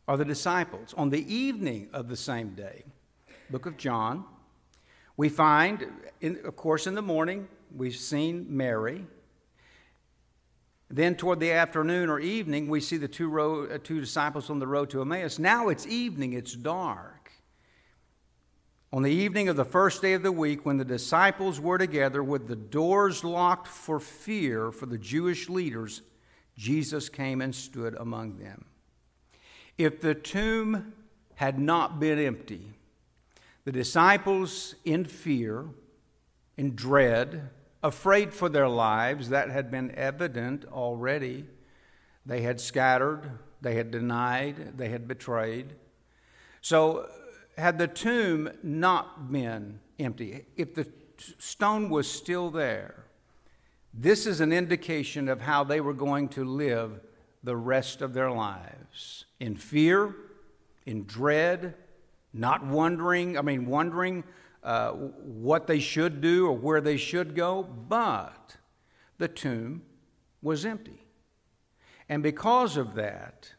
are 0.08 0.16
the 0.16 0.24
disciples. 0.24 0.94
On 0.96 1.10
the 1.10 1.32
evening 1.32 1.88
of 1.92 2.08
the 2.08 2.16
same 2.16 2.50
day, 2.54 2.84
book 3.50 3.66
of 3.66 3.76
John, 3.76 4.24
we 5.16 5.28
find, 5.28 5.86
in, 6.20 6.38
of 6.44 6.56
course, 6.56 6.86
in 6.86 6.94
the 6.94 7.02
morning, 7.02 7.48
we've 7.74 7.96
seen 7.96 8.46
Mary. 8.48 9.06
Then, 10.88 11.16
toward 11.16 11.40
the 11.40 11.52
afternoon 11.52 12.08
or 12.08 12.20
evening, 12.20 12.68
we 12.68 12.80
see 12.80 12.96
the 12.96 13.08
two, 13.08 13.28
road, 13.28 13.72
uh, 13.72 13.78
two 13.82 14.00
disciples 14.00 14.50
on 14.50 14.58
the 14.58 14.66
road 14.66 14.90
to 14.90 15.00
Emmaus. 15.00 15.38
Now 15.38 15.68
it's 15.68 15.86
evening, 15.86 16.32
it's 16.32 16.54
dark. 16.54 17.15
On 18.96 19.02
the 19.02 19.12
evening 19.12 19.50
of 19.50 19.56
the 19.56 19.64
first 19.66 20.00
day 20.00 20.14
of 20.14 20.22
the 20.22 20.32
week, 20.32 20.64
when 20.64 20.78
the 20.78 20.84
disciples 20.84 21.60
were 21.60 21.76
together 21.76 22.24
with 22.24 22.48
the 22.48 22.56
doors 22.56 23.22
locked 23.22 23.68
for 23.68 24.00
fear 24.00 24.72
for 24.72 24.86
the 24.86 24.96
Jewish 24.96 25.50
leaders, 25.50 26.00
Jesus 26.56 27.10
came 27.10 27.42
and 27.42 27.54
stood 27.54 27.94
among 27.96 28.38
them. 28.38 28.64
If 29.76 30.00
the 30.00 30.14
tomb 30.14 30.94
had 31.34 31.58
not 31.58 32.00
been 32.00 32.18
empty, 32.18 32.72
the 33.66 33.72
disciples, 33.72 34.76
in 34.82 35.04
fear, 35.04 35.66
in 36.56 36.74
dread, 36.74 37.50
afraid 37.82 38.32
for 38.32 38.48
their 38.48 38.66
lives, 38.66 39.28
that 39.28 39.50
had 39.50 39.70
been 39.70 39.94
evident 39.94 40.64
already. 40.72 41.44
They 42.24 42.40
had 42.40 42.62
scattered, 42.62 43.30
they 43.60 43.74
had 43.74 43.90
denied, 43.90 44.78
they 44.78 44.88
had 44.88 45.06
betrayed. 45.06 45.74
So, 46.62 47.10
had 47.56 47.78
the 47.78 47.88
tomb 47.88 48.50
not 48.62 49.32
been 49.32 49.80
empty, 49.98 50.44
if 50.56 50.74
the 50.74 50.86
stone 51.38 51.88
was 51.88 52.10
still 52.10 52.50
there, 52.50 53.04
this 53.94 54.26
is 54.26 54.40
an 54.40 54.52
indication 54.52 55.28
of 55.28 55.40
how 55.40 55.64
they 55.64 55.80
were 55.80 55.94
going 55.94 56.28
to 56.28 56.44
live 56.44 57.00
the 57.42 57.56
rest 57.56 58.02
of 58.02 58.12
their 58.12 58.30
lives 58.30 59.24
in 59.40 59.56
fear, 59.56 60.14
in 60.84 61.04
dread, 61.04 61.74
not 62.32 62.64
wondering, 62.66 63.38
I 63.38 63.42
mean, 63.42 63.66
wondering 63.66 64.24
uh, 64.62 64.90
what 64.90 65.66
they 65.66 65.78
should 65.78 66.20
do 66.20 66.46
or 66.46 66.52
where 66.52 66.80
they 66.80 66.96
should 66.96 67.34
go, 67.34 67.62
but 67.62 68.56
the 69.16 69.28
tomb 69.28 69.82
was 70.42 70.66
empty. 70.66 71.06
And 72.08 72.22
because 72.22 72.76
of 72.76 72.94
that, 72.94 73.52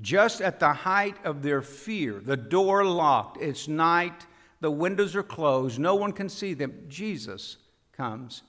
just 0.00 0.40
at 0.40 0.60
the 0.60 0.72
height 0.72 1.16
of 1.24 1.42
their 1.42 1.62
fear, 1.62 2.20
the 2.20 2.36
door 2.36 2.84
locked, 2.84 3.40
it's 3.40 3.66
night, 3.66 4.26
the 4.60 4.70
windows 4.70 5.16
are 5.16 5.22
closed, 5.22 5.78
no 5.78 5.94
one 5.94 6.12
can 6.12 6.28
see 6.28 6.54
them, 6.54 6.84
Jesus 6.88 7.56
comes 7.92 8.42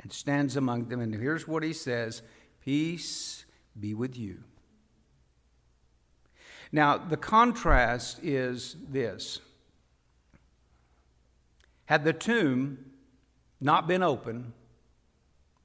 and 0.00 0.12
stands 0.12 0.56
among 0.56 0.88
them. 0.88 1.00
And 1.00 1.14
here's 1.14 1.46
what 1.46 1.62
he 1.62 1.72
says 1.72 2.22
Peace 2.64 3.44
be 3.78 3.94
with 3.94 4.16
you. 4.16 4.42
Now, 6.72 6.98
the 6.98 7.16
contrast 7.16 8.20
is 8.22 8.76
this 8.88 9.40
had 11.86 12.04
the 12.04 12.12
tomb 12.12 12.78
not 13.60 13.86
been 13.86 14.02
open, 14.02 14.52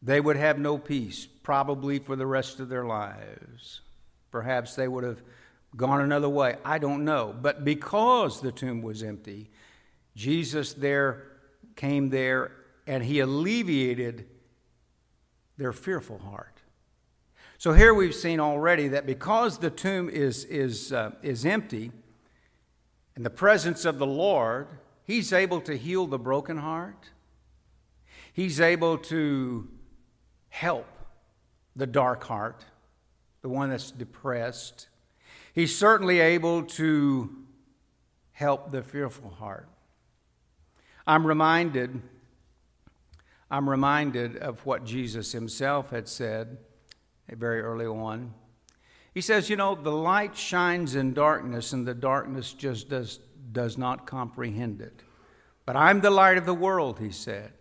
they 0.01 0.21
would 0.21 0.37
have 0.37 0.57
no 0.57 0.77
peace, 0.77 1.27
probably 1.43 1.99
for 1.99 2.15
the 2.15 2.27
rest 2.27 2.59
of 2.59 2.69
their 2.69 2.85
lives. 2.85 3.81
Perhaps 4.31 4.75
they 4.75 4.87
would 4.87 5.03
have 5.03 5.21
gone 5.75 6.01
another 6.01 6.29
way. 6.29 6.57
I 6.65 6.77
don't 6.77 7.05
know. 7.05 7.35
But 7.39 7.63
because 7.63 8.41
the 8.41 8.51
tomb 8.51 8.81
was 8.81 9.03
empty, 9.03 9.49
Jesus 10.15 10.73
there 10.73 11.23
came 11.75 12.09
there 12.09 12.51
and 12.87 13.03
he 13.03 13.19
alleviated 13.19 14.27
their 15.57 15.73
fearful 15.73 16.19
heart. 16.19 16.61
So 17.57 17.73
here 17.73 17.93
we've 17.93 18.15
seen 18.15 18.39
already 18.39 18.87
that 18.89 19.05
because 19.05 19.59
the 19.59 19.69
tomb 19.69 20.09
is, 20.09 20.45
is, 20.45 20.91
uh, 20.91 21.11
is 21.21 21.45
empty, 21.45 21.91
in 23.15 23.23
the 23.23 23.29
presence 23.29 23.85
of 23.85 23.99
the 23.99 24.07
Lord, 24.07 24.67
He's 25.03 25.33
able 25.33 25.61
to 25.61 25.77
heal 25.77 26.07
the 26.07 26.17
broken 26.17 26.57
heart. 26.57 27.09
He's 28.31 28.61
able 28.61 28.97
to 28.97 29.67
help 30.49 30.87
the 31.75 31.85
dark 31.85 32.23
heart, 32.23 32.63
the 33.41 33.49
one 33.49 33.69
that's 33.69 33.91
depressed. 33.91 34.87
He's 35.53 35.75
certainly 35.75 36.19
able 36.19 36.63
to 36.63 37.35
help 38.31 38.71
the 38.71 38.83
fearful 38.83 39.29
heart. 39.29 39.67
I'm 41.05 41.25
reminded 41.25 42.01
I'm 43.51 43.69
reminded 43.69 44.37
of 44.37 44.65
what 44.65 44.85
Jesus 44.85 45.33
himself 45.33 45.89
had 45.89 46.07
said 46.07 46.57
very 47.29 47.61
early 47.61 47.85
on. 47.85 48.33
He 49.13 49.19
says, 49.19 49.49
You 49.49 49.57
know, 49.57 49.75
the 49.75 49.91
light 49.91 50.37
shines 50.37 50.95
in 50.95 51.13
darkness, 51.13 51.73
and 51.73 51.85
the 51.85 51.93
darkness 51.93 52.53
just 52.53 52.87
does, 52.87 53.19
does 53.51 53.77
not 53.77 54.07
comprehend 54.07 54.79
it. 54.79 55.03
But 55.65 55.75
I'm 55.75 55.99
the 55.99 56.09
light 56.09 56.37
of 56.37 56.45
the 56.45 56.53
world, 56.53 56.99
he 56.99 57.11
said. 57.11 57.51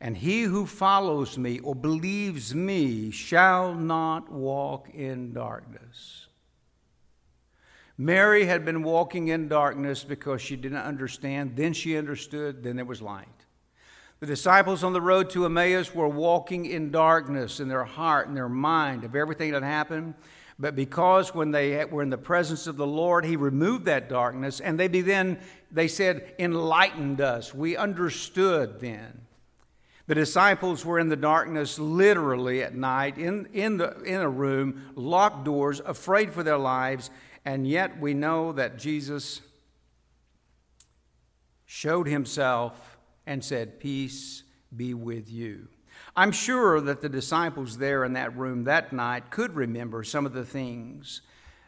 And 0.00 0.16
he 0.16 0.42
who 0.42 0.66
follows 0.66 1.38
me 1.38 1.60
or 1.60 1.74
believes 1.74 2.54
me 2.54 3.10
shall 3.10 3.74
not 3.74 4.30
walk 4.30 4.90
in 4.92 5.32
darkness. 5.32 6.26
Mary 7.96 8.44
had 8.44 8.64
been 8.64 8.82
walking 8.82 9.28
in 9.28 9.48
darkness 9.48 10.02
because 10.02 10.42
she 10.42 10.56
didn't 10.56 10.78
understand. 10.78 11.56
Then 11.56 11.72
she 11.72 11.96
understood, 11.96 12.62
then 12.62 12.76
there 12.76 12.84
was 12.84 13.00
light. 13.00 13.28
The 14.20 14.26
disciples 14.26 14.82
on 14.82 14.92
the 14.92 15.00
road 15.00 15.30
to 15.30 15.44
Emmaus 15.44 15.94
were 15.94 16.08
walking 16.08 16.66
in 16.66 16.90
darkness 16.90 17.60
in 17.60 17.68
their 17.68 17.84
heart 17.84 18.26
and 18.26 18.36
their 18.36 18.48
mind 18.48 19.04
of 19.04 19.14
everything 19.14 19.52
that 19.52 19.62
happened. 19.62 20.14
But 20.58 20.76
because 20.76 21.34
when 21.34 21.50
they 21.50 21.84
were 21.84 22.02
in 22.02 22.10
the 22.10 22.18
presence 22.18 22.66
of 22.66 22.76
the 22.76 22.86
Lord, 22.86 23.24
He 23.24 23.36
removed 23.36 23.84
that 23.86 24.08
darkness, 24.08 24.60
and 24.60 24.78
they 24.78 24.88
then, 24.88 25.40
they 25.70 25.88
said, 25.88 26.34
enlightened 26.38 27.20
us. 27.20 27.54
We 27.54 27.76
understood 27.76 28.80
then. 28.80 29.23
The 30.06 30.14
disciples 30.14 30.84
were 30.84 30.98
in 30.98 31.08
the 31.08 31.16
darkness 31.16 31.78
literally 31.78 32.62
at 32.62 32.74
night, 32.74 33.16
in, 33.16 33.48
in, 33.54 33.78
the, 33.78 33.98
in 34.02 34.20
a 34.20 34.28
room, 34.28 34.92
locked 34.94 35.44
doors, 35.44 35.80
afraid 35.80 36.32
for 36.32 36.42
their 36.42 36.58
lives, 36.58 37.10
and 37.44 37.66
yet 37.66 37.98
we 37.98 38.12
know 38.12 38.52
that 38.52 38.78
Jesus 38.78 39.40
showed 41.64 42.06
Himself 42.06 42.98
and 43.26 43.42
said, 43.42 43.80
Peace 43.80 44.42
be 44.76 44.92
with 44.92 45.30
you. 45.30 45.68
I'm 46.14 46.32
sure 46.32 46.80
that 46.82 47.00
the 47.00 47.08
disciples 47.08 47.78
there 47.78 48.04
in 48.04 48.12
that 48.12 48.36
room 48.36 48.64
that 48.64 48.92
night 48.92 49.30
could 49.30 49.54
remember 49.54 50.04
some 50.04 50.26
of 50.26 50.32
the 50.32 50.44
things 50.44 51.22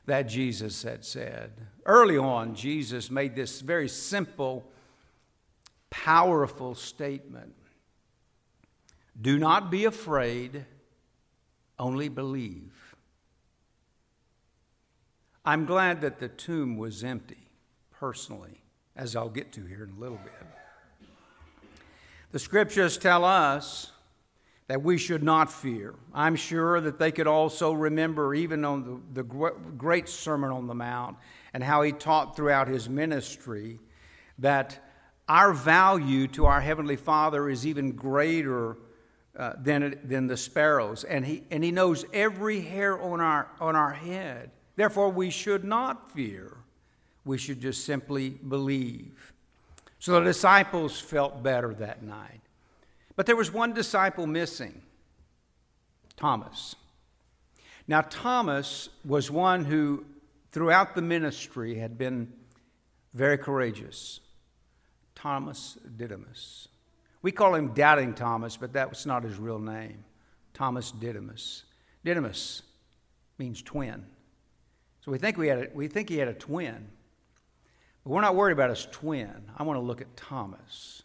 that 0.04 0.22
Jesus 0.22 0.82
had 0.82 1.04
said. 1.04 1.52
Early 1.84 2.18
on, 2.18 2.54
Jesus 2.54 3.10
made 3.10 3.34
this 3.34 3.60
very 3.60 3.88
simple, 3.88 4.70
powerful 5.90 6.74
statement 6.74 7.54
Do 9.20 9.38
not 9.38 9.70
be 9.70 9.84
afraid, 9.84 10.66
only 11.78 12.08
believe. 12.08 12.96
I'm 15.44 15.64
glad 15.64 16.00
that 16.00 16.18
the 16.18 16.28
tomb 16.28 16.76
was 16.76 17.04
empty, 17.04 17.48
personally, 17.90 18.62
as 18.94 19.14
I'll 19.16 19.28
get 19.28 19.52
to 19.52 19.64
here 19.64 19.84
in 19.84 19.90
a 19.96 20.00
little 20.00 20.18
bit. 20.18 20.32
The 22.32 22.38
scriptures 22.38 22.98
tell 22.98 23.24
us 23.24 23.92
that 24.66 24.82
we 24.82 24.98
should 24.98 25.22
not 25.22 25.50
fear. 25.50 25.94
I'm 26.12 26.34
sure 26.34 26.80
that 26.80 26.98
they 26.98 27.12
could 27.12 27.28
also 27.28 27.72
remember, 27.72 28.34
even 28.34 28.64
on 28.64 29.02
the, 29.14 29.22
the 29.22 29.22
great 29.22 30.08
Sermon 30.08 30.50
on 30.50 30.66
the 30.66 30.74
Mount 30.74 31.16
and 31.54 31.62
how 31.62 31.82
he 31.82 31.92
taught 31.92 32.36
throughout 32.36 32.66
his 32.66 32.88
ministry, 32.88 33.78
that 34.38 34.84
our 35.28 35.52
value 35.52 36.26
to 36.28 36.46
our 36.46 36.60
Heavenly 36.60 36.96
Father 36.96 37.48
is 37.48 37.64
even 37.64 37.92
greater 37.92 38.76
uh, 39.36 39.52
than, 39.58 39.98
than 40.04 40.26
the 40.26 40.36
sparrows. 40.36 41.04
And 41.04 41.24
he, 41.24 41.44
and 41.50 41.62
he 41.62 41.70
knows 41.70 42.04
every 42.12 42.60
hair 42.60 43.00
on 43.00 43.20
our, 43.20 43.48
on 43.60 43.76
our 43.76 43.92
head. 43.92 44.50
Therefore, 44.76 45.10
we 45.10 45.30
should 45.30 45.64
not 45.64 46.10
fear. 46.12 46.56
We 47.24 47.38
should 47.38 47.60
just 47.60 47.84
simply 47.84 48.30
believe. 48.30 49.32
So 49.98 50.12
the 50.12 50.24
disciples 50.24 51.00
felt 51.00 51.42
better 51.42 51.74
that 51.74 52.02
night. 52.02 52.40
But 53.16 53.26
there 53.26 53.36
was 53.36 53.52
one 53.52 53.72
disciple 53.72 54.26
missing 54.26 54.82
Thomas. 56.16 56.76
Now, 57.88 58.02
Thomas 58.02 58.88
was 59.04 59.30
one 59.30 59.64
who, 59.64 60.04
throughout 60.50 60.94
the 60.94 61.02
ministry, 61.02 61.76
had 61.76 61.96
been 61.98 62.32
very 63.14 63.38
courageous. 63.38 64.20
Thomas 65.14 65.78
Didymus. 65.96 66.68
We 67.26 67.32
call 67.32 67.56
him 67.56 67.74
Doubting 67.74 68.14
Thomas, 68.14 68.56
but 68.56 68.74
that 68.74 68.88
was 68.88 69.04
not 69.04 69.24
his 69.24 69.36
real 69.36 69.58
name. 69.58 70.04
Thomas 70.54 70.92
Didymus. 70.92 71.64
Didymus 72.04 72.62
means 73.36 73.60
twin. 73.62 74.06
So 75.04 75.10
we 75.10 75.18
think, 75.18 75.36
we, 75.36 75.48
had 75.48 75.58
a, 75.58 75.68
we 75.74 75.88
think 75.88 76.08
he 76.08 76.18
had 76.18 76.28
a 76.28 76.34
twin. 76.34 76.86
But 78.04 78.10
we're 78.10 78.20
not 78.20 78.36
worried 78.36 78.52
about 78.52 78.70
his 78.70 78.86
twin. 78.92 79.50
I 79.56 79.64
want 79.64 79.76
to 79.76 79.80
look 79.80 80.00
at 80.00 80.16
Thomas. 80.16 81.02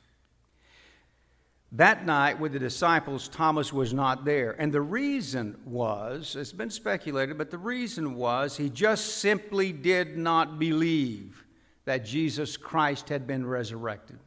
That 1.72 2.06
night 2.06 2.40
with 2.40 2.54
the 2.54 2.60
disciples, 2.60 3.28
Thomas 3.28 3.74
was 3.74 3.92
not 3.92 4.24
there. 4.24 4.52
And 4.60 4.72
the 4.72 4.80
reason 4.80 5.58
was, 5.66 6.36
it's 6.36 6.54
been 6.54 6.70
speculated, 6.70 7.36
but 7.40 7.50
the 7.50 7.58
reason 7.58 8.14
was 8.14 8.58
he 8.58 8.70
just 8.70 9.18
simply 9.18 9.72
did 9.72 10.20
not 10.20 10.60
believe 10.60 11.44
that 11.86 12.06
Jesus 12.06 12.58
Christ 12.58 13.10
had 13.10 13.26
been 13.26 13.44
resurrected. 13.44 14.20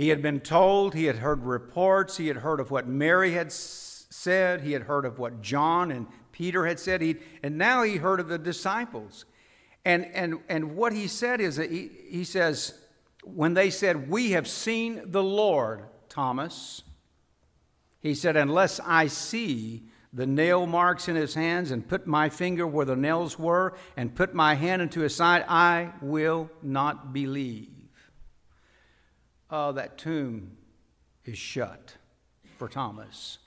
He 0.00 0.08
had 0.08 0.22
been 0.22 0.40
told, 0.40 0.94
he 0.94 1.04
had 1.04 1.16
heard 1.16 1.44
reports, 1.44 2.16
he 2.16 2.28
had 2.28 2.38
heard 2.38 2.58
of 2.58 2.70
what 2.70 2.88
Mary 2.88 3.32
had 3.32 3.52
said, 3.52 4.62
he 4.62 4.72
had 4.72 4.84
heard 4.84 5.04
of 5.04 5.18
what 5.18 5.42
John 5.42 5.90
and 5.90 6.06
Peter 6.32 6.64
had 6.64 6.80
said, 6.80 7.02
he, 7.02 7.16
and 7.42 7.58
now 7.58 7.82
he 7.82 7.98
heard 7.98 8.18
of 8.18 8.28
the 8.28 8.38
disciples. 8.38 9.26
And, 9.84 10.06
and, 10.14 10.38
and 10.48 10.74
what 10.74 10.94
he 10.94 11.06
said 11.06 11.38
is 11.42 11.56
that 11.56 11.70
he, 11.70 11.90
he 12.08 12.24
says, 12.24 12.80
when 13.24 13.52
they 13.52 13.68
said, 13.68 14.08
We 14.08 14.30
have 14.30 14.48
seen 14.48 15.02
the 15.04 15.22
Lord, 15.22 15.84
Thomas. 16.08 16.82
He 17.98 18.14
said, 18.14 18.38
Unless 18.38 18.80
I 18.80 19.06
see 19.06 19.82
the 20.14 20.26
nail 20.26 20.66
marks 20.66 21.08
in 21.08 21.14
his 21.14 21.34
hands 21.34 21.72
and 21.72 21.86
put 21.86 22.06
my 22.06 22.30
finger 22.30 22.66
where 22.66 22.86
the 22.86 22.96
nails 22.96 23.38
were 23.38 23.76
and 23.98 24.14
put 24.14 24.32
my 24.32 24.54
hand 24.54 24.80
into 24.80 25.00
his 25.00 25.14
side, 25.14 25.44
I 25.46 25.92
will 26.00 26.48
not 26.62 27.12
believe. 27.12 27.79
Oh, 29.52 29.72
that 29.72 29.98
tomb 29.98 30.52
is 31.24 31.36
shut 31.36 31.96
for 32.56 32.68
Thomas. 32.68 33.38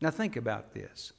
Now 0.00 0.10
think 0.10 0.36
about 0.36 0.74
this. 0.74 1.12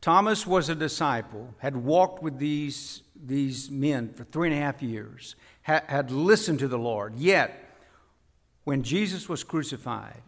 Thomas 0.00 0.46
was 0.46 0.68
a 0.68 0.74
disciple, 0.74 1.54
had 1.58 1.76
walked 1.76 2.22
with 2.22 2.38
these, 2.38 3.02
these 3.14 3.70
men 3.70 4.12
for 4.14 4.24
three 4.24 4.48
and 4.48 4.56
a 4.56 4.60
half 4.60 4.82
years, 4.82 5.36
had, 5.62 5.84
had 5.84 6.10
listened 6.10 6.58
to 6.60 6.68
the 6.68 6.78
Lord, 6.78 7.16
yet 7.16 7.68
when 8.64 8.82
Jesus 8.82 9.28
was 9.28 9.44
crucified 9.44 10.22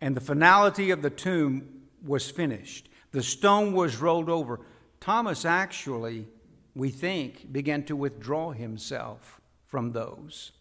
and 0.00 0.16
the 0.16 0.22
finality 0.22 0.90
of 0.90 1.02
the 1.02 1.10
tomb 1.10 1.82
was 2.04 2.30
finished, 2.30 2.88
the 3.12 3.22
stone 3.22 3.72
was 3.72 3.98
rolled 3.98 4.30
over, 4.30 4.60
Thomas 5.00 5.44
actually, 5.44 6.26
we 6.74 6.88
think, 6.88 7.52
began 7.52 7.84
to 7.84 7.94
withdraw 7.94 8.52
himself 8.52 9.40
from 9.66 9.90
those 9.90 10.52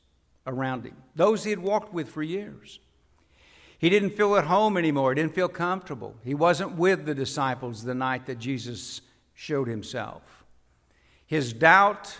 around 0.48 0.86
him, 0.86 0.96
those 1.16 1.44
he 1.44 1.52
had 1.52 1.60
walked 1.60 1.94
with 1.94 2.10
for 2.10 2.24
years. 2.24 2.80
He 3.78 3.90
didn't 3.90 4.12
feel 4.12 4.36
at 4.36 4.46
home 4.46 4.76
anymore. 4.76 5.12
He 5.12 5.22
didn't 5.22 5.36
feel 5.36 5.50
comfortable. 5.50 6.16
He 6.24 6.34
wasn't 6.34 6.78
with 6.78 7.06
the 7.06 7.14
disciples 7.14 7.84
the 7.84 7.94
night 7.94 8.26
that 8.26 8.40
Jesus 8.40 9.02
showed 9.36 9.68
himself. 9.68 10.24
His 11.28 11.54
doubt 11.54 12.18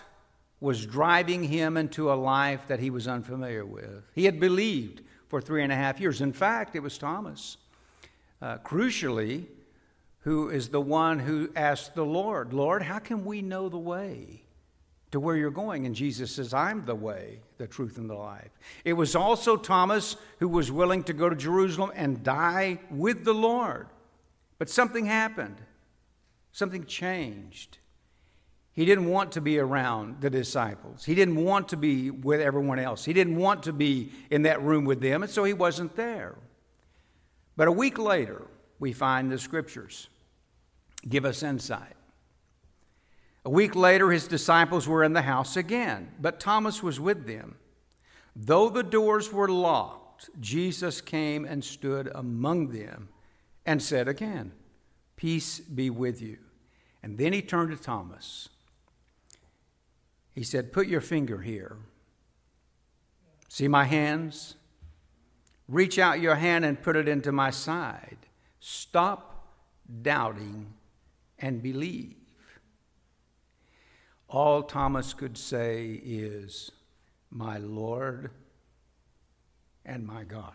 was 0.60 0.86
driving 0.86 1.44
him 1.44 1.76
into 1.76 2.12
a 2.12 2.14
life 2.14 2.66
that 2.68 2.78
he 2.78 2.90
was 2.90 3.08
unfamiliar 3.08 3.64
with. 3.64 4.04
He 4.14 4.24
had 4.24 4.38
believed 4.38 5.02
for 5.28 5.40
three 5.40 5.62
and 5.62 5.72
a 5.72 5.76
half 5.76 6.00
years. 6.00 6.20
In 6.20 6.32
fact, 6.32 6.76
it 6.76 6.80
was 6.80 6.96
Thomas, 6.96 7.56
uh, 8.40 8.58
crucially, 8.58 9.46
who 10.20 10.50
is 10.50 10.68
the 10.68 10.80
one 10.80 11.18
who 11.20 11.50
asked 11.56 11.94
the 11.94 12.04
Lord, 12.04 12.52
Lord, 12.52 12.82
how 12.82 12.98
can 12.98 13.24
we 13.24 13.40
know 13.40 13.68
the 13.68 13.78
way 13.78 14.42
to 15.10 15.18
where 15.18 15.36
you're 15.36 15.50
going? 15.50 15.86
And 15.86 15.94
Jesus 15.94 16.34
says, 16.34 16.52
I'm 16.52 16.84
the 16.84 16.94
way, 16.94 17.40
the 17.58 17.66
truth, 17.66 17.98
and 17.98 18.08
the 18.08 18.14
life. 18.14 18.50
It 18.84 18.94
was 18.94 19.14
also 19.14 19.56
Thomas 19.56 20.16
who 20.38 20.48
was 20.48 20.72
willing 20.72 21.02
to 21.04 21.12
go 21.12 21.28
to 21.28 21.36
Jerusalem 21.36 21.90
and 21.94 22.22
die 22.22 22.78
with 22.90 23.24
the 23.24 23.34
Lord. 23.34 23.88
But 24.58 24.70
something 24.70 25.06
happened, 25.06 25.56
something 26.52 26.84
changed. 26.84 27.78
He 28.72 28.84
didn't 28.84 29.06
want 29.06 29.32
to 29.32 29.40
be 29.40 29.58
around 29.58 30.20
the 30.20 30.30
disciples. 30.30 31.04
He 31.04 31.16
didn't 31.16 31.34
want 31.34 31.68
to 31.70 31.76
be 31.76 32.10
with 32.10 32.40
everyone 32.40 32.78
else. 32.78 33.04
He 33.04 33.12
didn't 33.12 33.36
want 33.36 33.64
to 33.64 33.72
be 33.72 34.12
in 34.30 34.42
that 34.42 34.62
room 34.62 34.84
with 34.84 35.00
them, 35.00 35.24
and 35.24 35.30
so 35.30 35.42
he 35.42 35.52
wasn't 35.52 35.96
there. 35.96 36.36
But 37.56 37.66
a 37.66 37.72
week 37.72 37.98
later, 37.98 38.46
we 38.78 38.92
find 38.92 39.32
the 39.32 39.38
scriptures 39.38 40.08
give 41.08 41.24
us 41.24 41.42
insight. 41.42 41.97
A 43.48 43.50
week 43.50 43.74
later, 43.74 44.10
his 44.10 44.28
disciples 44.28 44.86
were 44.86 45.02
in 45.02 45.14
the 45.14 45.22
house 45.22 45.56
again, 45.56 46.12
but 46.20 46.38
Thomas 46.38 46.82
was 46.82 47.00
with 47.00 47.26
them. 47.26 47.56
Though 48.36 48.68
the 48.68 48.82
doors 48.82 49.32
were 49.32 49.48
locked, 49.48 50.28
Jesus 50.38 51.00
came 51.00 51.46
and 51.46 51.64
stood 51.64 52.12
among 52.14 52.72
them 52.72 53.08
and 53.64 53.82
said 53.82 54.06
again, 54.06 54.52
Peace 55.16 55.60
be 55.60 55.88
with 55.88 56.20
you. 56.20 56.36
And 57.02 57.16
then 57.16 57.32
he 57.32 57.40
turned 57.40 57.70
to 57.70 57.82
Thomas 57.82 58.50
he 60.34 60.44
said, 60.44 60.70
Put 60.70 60.86
your 60.86 61.00
finger 61.00 61.40
here. 61.40 61.78
See 63.48 63.66
my 63.66 63.84
hands? 63.84 64.56
Reach 65.68 65.98
out 65.98 66.20
your 66.20 66.34
hand 66.34 66.66
and 66.66 66.82
put 66.82 66.96
it 66.96 67.08
into 67.08 67.32
my 67.32 67.48
side. 67.48 68.18
Stop 68.60 69.48
doubting 70.02 70.74
and 71.38 71.62
believe. 71.62 72.17
All 74.28 74.62
Thomas 74.62 75.14
could 75.14 75.38
say 75.38 76.00
is, 76.04 76.70
My 77.30 77.58
Lord 77.58 78.30
and 79.84 80.06
my 80.06 80.24
God. 80.24 80.54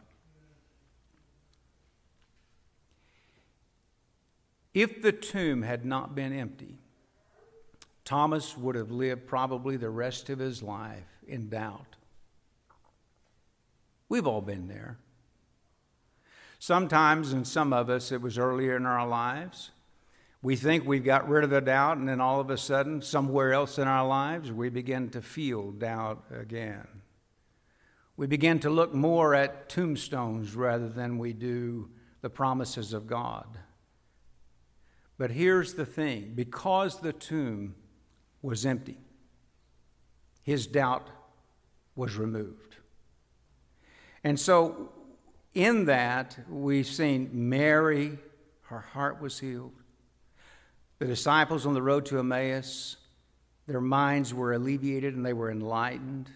If 4.74 5.02
the 5.02 5.12
tomb 5.12 5.62
had 5.62 5.86
not 5.86 6.16
been 6.16 6.34
empty, 6.34 6.78
Thomas 8.06 8.58
would 8.58 8.76
have 8.76 8.92
lived 8.92 9.28
probably 9.28 9.78
the 9.78 9.90
rest 9.90 10.30
of 10.30 10.40
his 10.40 10.62
life 10.62 11.24
in 11.28 11.50
doubt. 11.50 11.96
We've 14.10 14.28
all 14.28 14.42
been 14.42 14.68
there. 14.68 14.98
Sometimes, 16.60 17.34
and 17.34 17.48
some 17.48 17.74
of 17.74 17.90
us, 17.90 18.12
it 18.12 18.22
was 18.22 18.38
earlier 18.38 18.76
in 18.76 18.86
our 18.86 19.08
lives. 19.08 19.72
We 20.44 20.58
think 20.58 20.86
we've 20.86 21.06
got 21.06 21.30
rid 21.30 21.46
of 21.46 21.50
the 21.50 21.62
doubt, 21.62 21.98
and 21.98 22.08
then 22.08 22.20
all 22.20 22.42
of 22.42 22.50
a 22.50 22.58
sudden, 22.58 23.02
somewhere 23.02 23.54
else 23.54 23.78
in 23.80 23.88
our 23.88 24.06
lives, 24.06 24.52
we 24.52 24.68
begin 24.68 25.10
to 25.12 25.22
feel 25.22 25.72
doubt 25.72 26.26
again. 26.38 26.86
We 28.18 28.28
begin 28.28 28.60
to 28.60 28.70
look 28.70 28.94
more 28.94 29.34
at 29.34 29.70
tombstones 29.70 30.54
rather 30.54 30.90
than 30.90 31.18
we 31.18 31.32
do 31.32 31.90
the 32.20 32.30
promises 32.30 32.92
of 32.92 33.08
God. 33.08 33.58
But 35.18 35.32
here's 35.32 35.76
the 35.76 35.86
thing 35.86 36.34
because 36.36 37.00
the 37.00 37.14
tomb 37.14 37.76
was 38.42 38.66
empty. 38.66 38.98
His 40.42 40.68
doubt 40.68 41.08
was 41.96 42.18
removed. 42.18 42.76
And 44.26 44.38
so, 44.38 44.92
in 45.54 45.86
that, 45.86 46.38
we've 46.50 46.86
seen 46.86 47.30
Mary, 47.32 48.18
her 48.64 48.82
heart 48.82 49.22
was 49.22 49.40
healed. 49.40 49.83
The 51.04 51.10
disciples 51.10 51.66
on 51.66 51.74
the 51.74 51.82
road 51.82 52.06
to 52.06 52.20
Emmaus, 52.20 52.96
their 53.68 53.82
minds 53.82 54.34
were 54.34 54.54
alleviated 54.54 55.16
and 55.16 55.26
they 55.26 55.34
were 55.34 55.52
enlightened. 55.52 56.32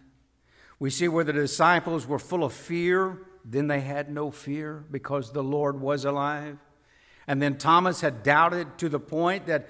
We 0.78 0.90
see 0.90 1.08
where 1.08 1.24
the 1.24 1.32
disciples 1.32 2.06
were 2.06 2.20
full 2.20 2.44
of 2.44 2.52
fear, 2.52 3.18
then 3.46 3.68
they 3.68 3.80
had 3.80 4.12
no 4.12 4.30
fear 4.30 4.84
because 4.92 5.32
the 5.32 5.42
Lord 5.42 5.80
was 5.80 6.04
alive. 6.04 6.58
And 7.28 7.42
then 7.42 7.58
Thomas 7.58 8.02
had 8.02 8.24
doubted 8.24 8.78
to 8.80 8.90
the 8.90 9.00
point 9.00 9.46
that 9.46 9.70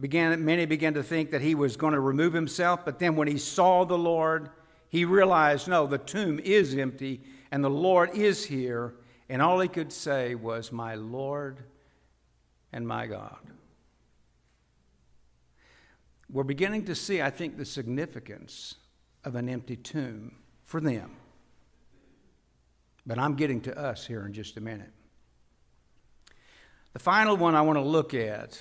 began, 0.00 0.42
many 0.42 0.64
began 0.64 0.94
to 0.94 1.02
think 1.02 1.32
that 1.32 1.42
he 1.42 1.54
was 1.54 1.76
going 1.76 1.92
to 1.92 2.00
remove 2.00 2.32
himself, 2.32 2.86
but 2.86 2.98
then 2.98 3.16
when 3.16 3.28
he 3.28 3.36
saw 3.36 3.84
the 3.84 3.98
Lord, 3.98 4.48
he 4.88 5.04
realized 5.04 5.68
no, 5.68 5.86
the 5.86 5.98
tomb 5.98 6.40
is 6.42 6.74
empty 6.74 7.20
and 7.50 7.62
the 7.62 7.68
Lord 7.68 8.16
is 8.16 8.46
here. 8.46 8.94
And 9.28 9.42
all 9.42 9.60
he 9.60 9.68
could 9.68 9.92
say 9.92 10.34
was, 10.34 10.72
My 10.72 10.94
Lord 10.94 11.64
and 12.72 12.88
my 12.88 13.06
God. 13.06 13.36
We're 16.30 16.44
beginning 16.44 16.84
to 16.86 16.94
see, 16.94 17.22
I 17.22 17.30
think, 17.30 17.56
the 17.56 17.64
significance 17.64 18.74
of 19.24 19.34
an 19.34 19.48
empty 19.48 19.76
tomb 19.76 20.36
for 20.64 20.80
them. 20.80 21.16
But 23.06 23.18
I'm 23.18 23.34
getting 23.34 23.62
to 23.62 23.78
us 23.78 24.06
here 24.06 24.26
in 24.26 24.34
just 24.34 24.58
a 24.58 24.60
minute. 24.60 24.92
The 26.92 26.98
final 26.98 27.36
one 27.36 27.54
I 27.54 27.62
want 27.62 27.76
to 27.76 27.82
look 27.82 28.12
at 28.12 28.58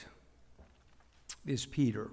is 1.45 1.65
Peter. 1.65 2.10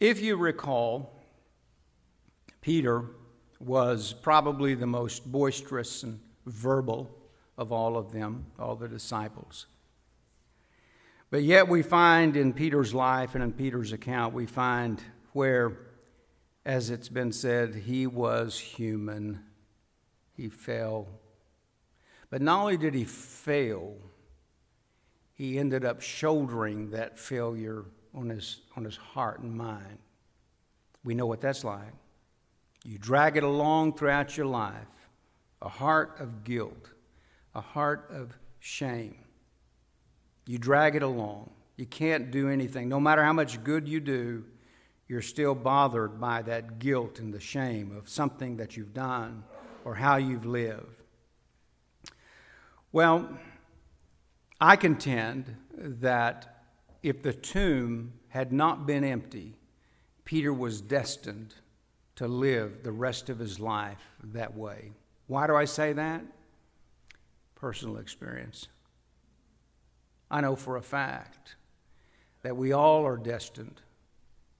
If 0.00 0.20
you 0.20 0.36
recall, 0.36 1.22
Peter 2.60 3.04
was 3.60 4.12
probably 4.12 4.74
the 4.74 4.86
most 4.86 5.30
boisterous 5.30 6.02
and 6.02 6.20
verbal 6.46 7.10
of 7.56 7.72
all 7.72 7.96
of 7.96 8.12
them, 8.12 8.46
all 8.58 8.76
the 8.76 8.88
disciples. 8.88 9.66
But 11.30 11.42
yet, 11.42 11.68
we 11.68 11.82
find 11.82 12.36
in 12.36 12.54
Peter's 12.54 12.94
life 12.94 13.34
and 13.34 13.44
in 13.44 13.52
Peter's 13.52 13.92
account, 13.92 14.32
we 14.32 14.46
find 14.46 15.02
where, 15.32 15.76
as 16.64 16.88
it's 16.88 17.10
been 17.10 17.32
said, 17.32 17.74
he 17.74 18.06
was 18.06 18.58
human. 18.58 19.44
He 20.34 20.48
fell. 20.48 21.08
But 22.30 22.40
not 22.40 22.60
only 22.60 22.76
did 22.78 22.94
he 22.94 23.04
fail, 23.04 23.96
he 25.34 25.58
ended 25.58 25.84
up 25.84 26.00
shouldering 26.00 26.90
that 26.90 27.18
failure 27.18 27.84
on 28.14 28.30
his, 28.30 28.62
on 28.74 28.84
his 28.84 28.96
heart 28.96 29.40
and 29.40 29.54
mind. 29.54 29.98
We 31.04 31.14
know 31.14 31.26
what 31.26 31.40
that's 31.40 31.62
like. 31.62 31.92
You 32.84 32.98
drag 32.98 33.36
it 33.36 33.44
along 33.44 33.96
throughout 33.96 34.36
your 34.36 34.46
life 34.46 35.10
a 35.60 35.68
heart 35.68 36.16
of 36.20 36.44
guilt, 36.44 36.90
a 37.54 37.60
heart 37.60 38.08
of 38.10 38.36
shame. 38.60 39.27
You 40.48 40.56
drag 40.56 40.96
it 40.96 41.02
along. 41.02 41.50
You 41.76 41.84
can't 41.84 42.30
do 42.30 42.48
anything. 42.48 42.88
No 42.88 42.98
matter 42.98 43.22
how 43.22 43.34
much 43.34 43.62
good 43.62 43.86
you 43.86 44.00
do, 44.00 44.46
you're 45.06 45.20
still 45.20 45.54
bothered 45.54 46.18
by 46.18 46.40
that 46.40 46.78
guilt 46.78 47.18
and 47.18 47.34
the 47.34 47.38
shame 47.38 47.94
of 47.94 48.08
something 48.08 48.56
that 48.56 48.74
you've 48.74 48.94
done 48.94 49.44
or 49.84 49.94
how 49.94 50.16
you've 50.16 50.46
lived. 50.46 51.02
Well, 52.92 53.28
I 54.58 54.76
contend 54.76 55.54
that 55.76 56.64
if 57.02 57.22
the 57.22 57.34
tomb 57.34 58.14
had 58.28 58.50
not 58.50 58.86
been 58.86 59.04
empty, 59.04 59.54
Peter 60.24 60.52
was 60.52 60.80
destined 60.80 61.56
to 62.16 62.26
live 62.26 62.82
the 62.84 62.92
rest 62.92 63.28
of 63.28 63.38
his 63.38 63.60
life 63.60 64.02
that 64.24 64.56
way. 64.56 64.92
Why 65.26 65.46
do 65.46 65.54
I 65.54 65.66
say 65.66 65.92
that? 65.92 66.22
Personal 67.54 67.98
experience. 67.98 68.68
I 70.30 70.40
know 70.40 70.56
for 70.56 70.76
a 70.76 70.82
fact 70.82 71.56
that 72.42 72.56
we 72.56 72.72
all 72.72 73.06
are 73.06 73.16
destined 73.16 73.80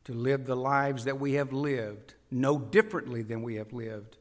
to 0.04 0.12
live 0.14 0.46
the 0.46 0.56
lives 0.56 1.04
that 1.04 1.20
we 1.20 1.34
have 1.34 1.52
lived 1.52 2.14
no 2.30 2.58
differently 2.58 3.22
than 3.22 3.42
we 3.42 3.56
have 3.56 3.72
lived, 3.72 4.16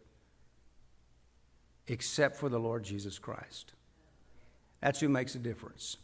except 1.87 2.37
for 2.37 2.49
the 2.49 2.59
Lord 2.59 2.83
Jesus 2.83 3.19
Christ. 3.19 3.73
That's 4.81 4.99
who 4.99 5.09
makes 5.09 5.35
a 5.35 5.39
difference. 5.39 5.97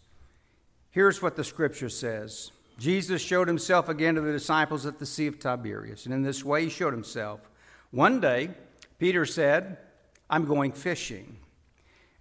Here's 0.91 1.21
what 1.21 1.35
the 1.35 1.43
scripture 1.43 1.89
says 1.89 2.51
Jesus 2.77 3.21
showed 3.21 3.47
himself 3.47 3.89
again 3.89 4.15
to 4.15 4.21
the 4.21 4.31
disciples 4.31 4.85
at 4.85 4.99
the 4.99 5.05
Sea 5.05 5.27
of 5.27 5.39
Tiberias, 5.39 6.05
and 6.05 6.13
in 6.13 6.23
this 6.23 6.43
way 6.43 6.63
he 6.63 6.69
showed 6.69 6.93
himself. 6.93 7.49
One 7.91 8.19
day, 8.19 8.49
Peter 8.99 9.25
said, 9.25 9.77
I'm 10.29 10.45
going 10.45 10.71
fishing. 10.71 11.37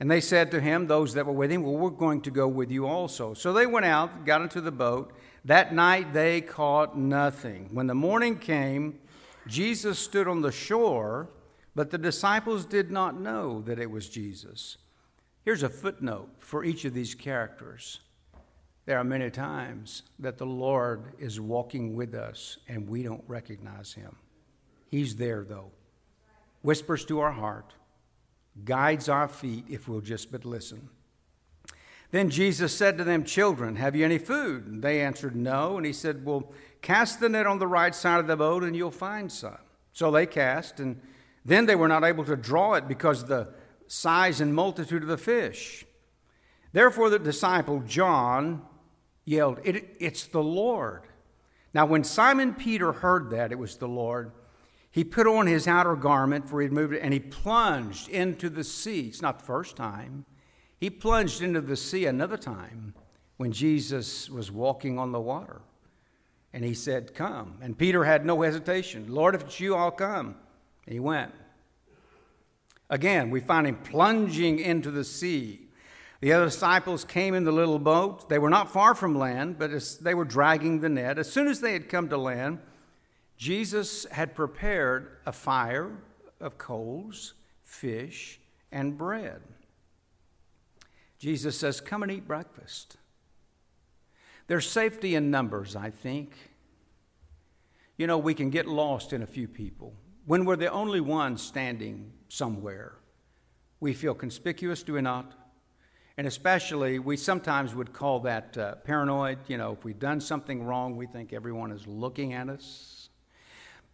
And 0.03 0.11
they 0.11 0.21
said 0.21 0.51
to 0.51 0.61
him, 0.61 0.89
those 0.89 1.15
that 1.15 1.27
were 1.27 1.33
with 1.33 1.53
him, 1.53 1.63
Well, 1.63 1.77
we're 1.77 1.91
going 1.91 2.23
to 2.23 2.33
go 2.33 2.49
with 2.49 2.73
you 2.73 2.89
also. 2.89 3.35
So 3.35 3.53
they 3.53 3.67
went 3.67 3.87
out, 3.87 4.25
got 4.25 4.43
into 4.43 4.61
the 4.61 4.73
boat. 4.73 5.13
That 5.45 5.73
night 5.73 6.13
they 6.13 6.41
caught 6.41 6.99
nothing. 6.99 7.69
When 7.71 7.87
the 7.87 7.95
morning 7.95 8.37
came, 8.37 8.99
Jesus 9.47 10.01
stood 10.01 10.27
on 10.27 10.41
the 10.41 10.51
shore, 10.51 11.29
but 11.77 11.93
the 11.93 11.99
disciples 11.99 12.65
did 12.65 12.91
not 12.91 13.21
know 13.21 13.61
that 13.61 13.79
it 13.79 13.93
was 13.93 14.09
Jesus. 14.09 14.77
Here's 15.45 15.63
a 15.63 15.69
footnote 15.69 16.31
for 16.41 16.65
each 16.65 16.85
of 16.85 16.95
these 16.95 17.15
characters. 17.15 18.01
There 18.87 18.99
are 18.99 19.05
many 19.05 19.31
times 19.31 20.03
that 20.19 20.37
the 20.37 20.47
Lord 20.47 21.13
is 21.21 21.41
walking 21.41 21.95
with 21.95 22.13
us 22.13 22.59
and 22.67 22.89
we 22.89 23.05
don't 23.05 23.23
recognize 23.29 23.93
him. 23.93 24.17
He's 24.91 25.15
there, 25.15 25.45
though. 25.45 25.71
Whispers 26.63 27.05
to 27.05 27.21
our 27.21 27.31
heart, 27.31 27.75
guides 28.65 29.09
our 29.09 29.29
feet 29.29 29.65
if 29.69 29.89
we'll 29.89 30.01
just 30.01 30.31
but 30.31 30.45
listen. 30.45 30.89
Then 32.11 32.29
Jesus 32.29 32.77
said 32.77 32.99
to 32.99 33.05
them, 33.05 33.25
Children, 33.25 33.77
have 33.77 33.97
you 33.97 34.05
any 34.05 34.19
food? 34.19 34.67
And 34.67 34.83
they 34.83 35.01
answered, 35.01 35.35
No. 35.35 35.79
And 35.79 35.87
he 35.87 35.93
said, 35.95 36.25
Well, 36.25 36.53
cast 36.83 37.21
the 37.21 37.29
net 37.29 37.47
on 37.47 37.59
the 37.59 37.67
right 37.67 37.95
side 37.95 38.21
of 38.21 38.27
the 38.27 38.37
boat 38.37 38.63
and 38.63 38.77
you'll 38.77 38.91
find 38.91 39.33
some. 39.33 39.59
So 39.95 40.11
they 40.11 40.27
cast, 40.27 40.81
and 40.81 41.01
then 41.45 41.67
they 41.67 41.75
were 41.75 41.89
not 41.89 42.05
able 42.05 42.25
to 42.25 42.37
draw 42.37 42.75
it 42.75 42.89
because 42.89 43.23
of 43.23 43.29
the 43.29 43.49
size 43.87 44.41
and 44.41 44.55
multitude 44.55 45.03
of 45.03 45.09
the 45.09 45.19
fish. 45.19 45.85
Therefore, 46.73 47.11
the 47.11 47.19
disciple 47.19 47.81
John 47.81 48.63
yelled, 49.25 49.61
it, 49.65 49.97
It's 50.01 50.27
the 50.27 50.43
Lord. 50.43 51.03
Now, 51.75 51.87
when 51.87 52.05
Simon 52.05 52.55
Peter 52.55 52.93
heard 52.93 53.31
that 53.31 53.53
it 53.53 53.59
was 53.59 53.77
the 53.77 53.89
Lord, 53.89 54.33
he 54.93 55.05
put 55.05 55.27
on 55.27 55.47
his 55.47 55.67
outer 55.67 55.97
garment, 55.97 56.49
for 56.49 56.61
he 56.61 56.67
had 56.67 56.73
moved 56.73 56.93
it, 56.93 57.01
and 57.01 57.15
he 57.15 57.19
plunged 57.19 58.11
into 58.11 58.51
the 58.51 58.63
sea. 58.63 59.09
It's 59.09 59.23
not 59.23 59.39
the 59.39 59.47
first 59.47 59.75
time. 59.75 60.27
He 60.79 60.91
plunged 60.91 61.41
into 61.41 61.63
the 61.63 61.77
sea 61.77 62.05
another 62.05 62.37
time 62.37 62.95
when 63.39 63.53
Jesus 63.53 64.29
was 64.29 64.53
walking 64.53 64.99
on 64.99 65.11
the 65.11 65.21
water. 65.21 65.63
And 66.53 66.63
he 66.63 66.75
said, 66.75 67.15
Come. 67.15 67.57
And 67.63 67.79
Peter 67.79 68.05
had 68.05 68.27
no 68.27 68.43
hesitation. 68.43 69.07
Lord, 69.09 69.35
if 69.35 69.43
it's 69.43 69.61
you, 69.61 69.75
I'll 69.75 69.91
come. 69.91 70.37
And 70.85 70.93
he 70.93 71.01
went. 71.01 71.33
Again, 72.91 73.31
we 73.31 73.41
find 73.41 73.67
him 73.67 73.77
plunging 73.77 74.59
into 74.59 74.91
the 74.91 75.05
sea. 75.05 75.69
The 76.21 76.35
other 76.35 76.45
disciples 76.45 77.05
came 77.05 77.35
in 77.35 77.45
the 77.45 77.51
little 77.51 77.79
boat. 77.79 78.29
They 78.29 78.39
were 78.39 78.51
not 78.51 78.71
far 78.71 78.95
from 78.95 79.19
land, 79.19 79.59
but 79.59 79.71
as 79.71 79.97
they 79.97 80.13
were 80.13 80.27
dragging 80.27 80.81
the 80.81 80.91
net, 80.91 81.19
as 81.19 81.33
soon 81.33 81.49
as 81.49 81.61
they 81.61 81.73
had 81.73 81.89
come 81.89 82.11
to 82.11 82.19
land, 82.19 82.59
Jesus 83.43 84.07
had 84.13 84.37
prepared 84.37 85.17
a 85.27 85.33
fire 85.33 85.91
of 86.39 86.59
coals, 86.59 87.35
fish, 87.65 88.39
and 88.71 88.97
bread. 88.97 89.41
Jesus 91.19 91.59
says, 91.59 91.81
Come 91.81 92.05
and 92.05 92.13
eat 92.13 92.25
breakfast. 92.25 92.99
There's 94.47 94.71
safety 94.71 95.17
in 95.17 95.33
numbers, 95.33 95.75
I 95.75 95.91
think. 95.91 96.37
You 97.97 98.07
know, 98.07 98.17
we 98.17 98.33
can 98.33 98.51
get 98.51 98.69
lost 98.69 99.13
in 99.13 99.23
a 99.23 99.27
few 99.27 99.49
people. 99.49 99.93
When 100.25 100.45
we're 100.45 100.55
the 100.55 100.71
only 100.71 101.01
ones 101.01 101.43
standing 101.43 102.13
somewhere, 102.29 102.93
we 103.81 103.93
feel 103.93 104.15
conspicuous, 104.15 104.85
do 104.85 104.93
we 104.93 105.01
not? 105.01 105.33
And 106.17 106.29
especially, 106.29 107.01
we 107.01 107.17
sometimes 107.17 107.75
would 107.75 107.93
call 107.93 108.21
that 108.21 108.57
uh, 108.57 108.77
paranoid. 108.77 109.39
You 109.49 109.59
know, 109.59 109.73
if 109.73 109.85
we've 109.85 109.99
done 109.99 110.21
something 110.21 110.63
wrong, 110.63 110.97
we 110.97 111.09
think 111.09 111.33
everyone 111.33 111.73
is 111.73 111.89
looking 111.89 112.35
at 112.35 112.49
us. 112.49 113.02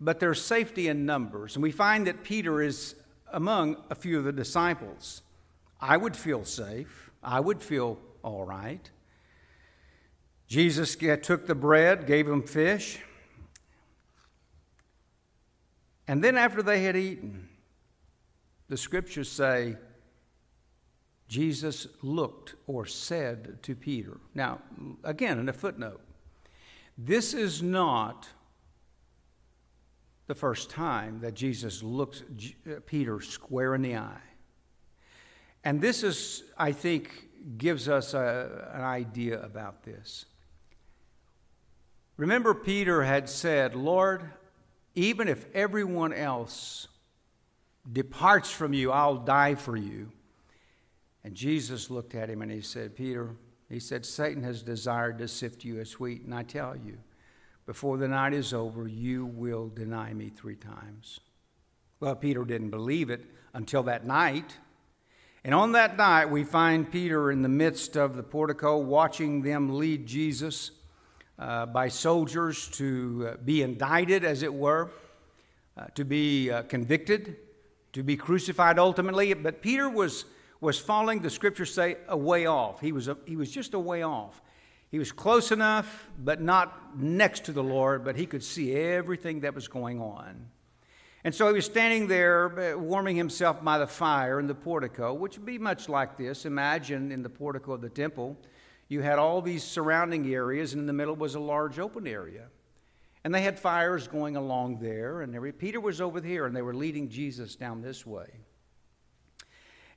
But 0.00 0.20
there's 0.20 0.40
safety 0.40 0.88
in 0.88 1.06
numbers. 1.06 1.56
And 1.56 1.62
we 1.62 1.72
find 1.72 2.06
that 2.06 2.22
Peter 2.22 2.62
is 2.62 2.94
among 3.32 3.76
a 3.90 3.94
few 3.94 4.18
of 4.18 4.24
the 4.24 4.32
disciples. 4.32 5.22
I 5.80 5.96
would 5.96 6.16
feel 6.16 6.44
safe. 6.44 7.10
I 7.22 7.40
would 7.40 7.62
feel 7.62 7.98
all 8.22 8.44
right. 8.44 8.90
Jesus 10.46 10.96
took 10.96 11.46
the 11.46 11.54
bread, 11.54 12.06
gave 12.06 12.26
him 12.26 12.42
fish. 12.42 13.00
And 16.06 16.24
then, 16.24 16.38
after 16.38 16.62
they 16.62 16.84
had 16.84 16.96
eaten, 16.96 17.50
the 18.68 18.78
scriptures 18.78 19.30
say 19.30 19.76
Jesus 21.28 21.86
looked 22.00 22.54
or 22.66 22.86
said 22.86 23.62
to 23.64 23.74
Peter. 23.74 24.18
Now, 24.34 24.60
again, 25.04 25.38
in 25.38 25.50
a 25.50 25.52
footnote, 25.52 26.00
this 26.96 27.34
is 27.34 27.62
not 27.62 28.28
the 30.28 30.34
first 30.34 30.70
time 30.70 31.20
that 31.20 31.34
Jesus 31.34 31.82
looked 31.82 32.22
uh, 32.70 32.74
Peter 32.86 33.20
square 33.20 33.74
in 33.74 33.82
the 33.82 33.96
eye. 33.96 34.20
And 35.64 35.80
this 35.80 36.04
is, 36.04 36.44
I 36.56 36.70
think, 36.72 37.10
gives 37.56 37.88
us 37.88 38.14
a, 38.14 38.68
an 38.72 38.82
idea 38.82 39.42
about 39.42 39.82
this. 39.82 40.26
Remember, 42.16 42.52
Peter 42.54 43.02
had 43.02 43.28
said, 43.28 43.74
Lord, 43.74 44.22
even 44.94 45.28
if 45.28 45.46
everyone 45.54 46.12
else 46.12 46.88
departs 47.90 48.50
from 48.50 48.74
you, 48.74 48.92
I'll 48.92 49.16
die 49.16 49.54
for 49.54 49.76
you. 49.76 50.12
And 51.24 51.34
Jesus 51.34 51.90
looked 51.90 52.14
at 52.14 52.28
him 52.28 52.42
and 52.42 52.50
he 52.50 52.60
said, 52.60 52.96
Peter, 52.96 53.30
he 53.68 53.80
said, 53.80 54.04
Satan 54.04 54.42
has 54.42 54.62
desired 54.62 55.18
to 55.18 55.28
sift 55.28 55.64
you 55.64 55.80
as 55.80 55.98
wheat. 55.98 56.22
And 56.22 56.34
I 56.34 56.42
tell 56.42 56.76
you, 56.76 56.98
before 57.68 57.98
the 57.98 58.08
night 58.08 58.32
is 58.32 58.54
over, 58.54 58.88
you 58.88 59.26
will 59.26 59.68
deny 59.68 60.14
me 60.14 60.30
three 60.30 60.56
times. 60.56 61.20
Well, 62.00 62.16
Peter 62.16 62.42
didn't 62.46 62.70
believe 62.70 63.10
it 63.10 63.26
until 63.52 63.82
that 63.82 64.06
night. 64.06 64.56
And 65.44 65.54
on 65.54 65.72
that 65.72 65.98
night, 65.98 66.30
we 66.30 66.44
find 66.44 66.90
Peter 66.90 67.30
in 67.30 67.42
the 67.42 67.48
midst 67.50 67.94
of 67.94 68.16
the 68.16 68.22
portico 68.22 68.78
watching 68.78 69.42
them 69.42 69.76
lead 69.76 70.06
Jesus 70.06 70.70
uh, 71.38 71.66
by 71.66 71.88
soldiers 71.88 72.68
to 72.68 73.32
uh, 73.32 73.36
be 73.44 73.60
indicted, 73.60 74.24
as 74.24 74.42
it 74.42 74.54
were, 74.54 74.90
uh, 75.76 75.88
to 75.94 76.06
be 76.06 76.50
uh, 76.50 76.62
convicted, 76.62 77.36
to 77.92 78.02
be 78.02 78.16
crucified 78.16 78.78
ultimately. 78.78 79.34
But 79.34 79.60
Peter 79.60 79.90
was, 79.90 80.24
was 80.62 80.78
falling, 80.78 81.20
the 81.20 81.28
scriptures 81.28 81.74
say, 81.74 81.98
a 82.08 82.16
way 82.16 82.46
off. 82.46 82.80
He 82.80 82.92
was, 82.92 83.08
a, 83.08 83.18
he 83.26 83.36
was 83.36 83.50
just 83.50 83.74
a 83.74 83.78
way 83.78 84.02
off. 84.02 84.40
He 84.90 84.98
was 84.98 85.12
close 85.12 85.52
enough, 85.52 86.08
but 86.18 86.40
not 86.40 86.98
next 86.98 87.44
to 87.44 87.52
the 87.52 87.62
Lord, 87.62 88.04
but 88.04 88.16
he 88.16 88.26
could 88.26 88.42
see 88.42 88.74
everything 88.74 89.40
that 89.40 89.54
was 89.54 89.68
going 89.68 90.00
on. 90.00 90.46
And 91.24 91.34
so 91.34 91.48
he 91.48 91.52
was 91.52 91.66
standing 91.66 92.06
there 92.06 92.74
uh, 92.74 92.78
warming 92.78 93.16
himself 93.16 93.62
by 93.62 93.78
the 93.78 93.86
fire 93.86 94.40
in 94.40 94.46
the 94.46 94.54
portico, 94.54 95.12
which 95.12 95.36
would 95.36 95.44
be 95.44 95.58
much 95.58 95.88
like 95.88 96.16
this. 96.16 96.46
Imagine 96.46 97.12
in 97.12 97.22
the 97.22 97.28
portico 97.28 97.72
of 97.72 97.80
the 97.80 97.90
temple, 97.90 98.36
you 98.88 99.02
had 99.02 99.18
all 99.18 99.42
these 99.42 99.62
surrounding 99.62 100.32
areas, 100.32 100.72
and 100.72 100.80
in 100.80 100.86
the 100.86 100.92
middle 100.92 101.16
was 101.16 101.34
a 101.34 101.40
large 101.40 101.78
open 101.78 102.06
area. 102.06 102.46
And 103.24 103.34
they 103.34 103.42
had 103.42 103.58
fires 103.58 104.08
going 104.08 104.36
along 104.36 104.78
there, 104.78 105.20
and 105.20 105.58
Peter 105.58 105.80
was 105.80 106.00
over 106.00 106.20
here, 106.20 106.46
and 106.46 106.56
they 106.56 106.62
were 106.62 106.74
leading 106.74 107.10
Jesus 107.10 107.56
down 107.56 107.82
this 107.82 108.06
way. 108.06 108.28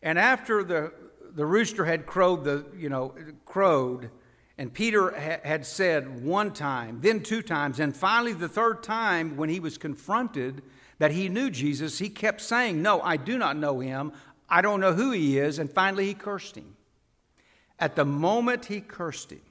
And 0.01 0.19
after 0.19 0.63
the, 0.63 0.91
the 1.33 1.45
rooster 1.45 1.85
had 1.85 2.05
crowed, 2.05 2.43
the, 2.43 2.65
you 2.75 2.89
know, 2.89 3.13
crowed, 3.45 4.09
and 4.57 4.73
Peter 4.73 5.11
ha- 5.11 5.39
had 5.43 5.65
said 5.65 6.23
one 6.23 6.51
time, 6.51 6.99
then 7.01 7.21
two 7.21 7.41
times, 7.41 7.79
and 7.79 7.95
finally 7.95 8.33
the 8.33 8.49
third 8.49 8.83
time 8.83 9.37
when 9.37 9.49
he 9.49 9.59
was 9.59 9.77
confronted 9.77 10.61
that 10.99 11.11
he 11.11 11.29
knew 11.29 11.49
Jesus, 11.49 11.97
he 11.97 12.09
kept 12.09 12.41
saying, 12.41 12.81
No, 12.81 13.01
I 13.01 13.17
do 13.17 13.37
not 13.37 13.57
know 13.57 13.79
him. 13.79 14.11
I 14.47 14.61
don't 14.61 14.79
know 14.79 14.93
who 14.93 15.11
he 15.11 15.39
is. 15.39 15.57
And 15.57 15.71
finally 15.71 16.05
he 16.05 16.13
cursed 16.13 16.55
him. 16.55 16.75
At 17.79 17.95
the 17.95 18.05
moment 18.05 18.65
he 18.65 18.81
cursed 18.81 19.31
him, 19.31 19.41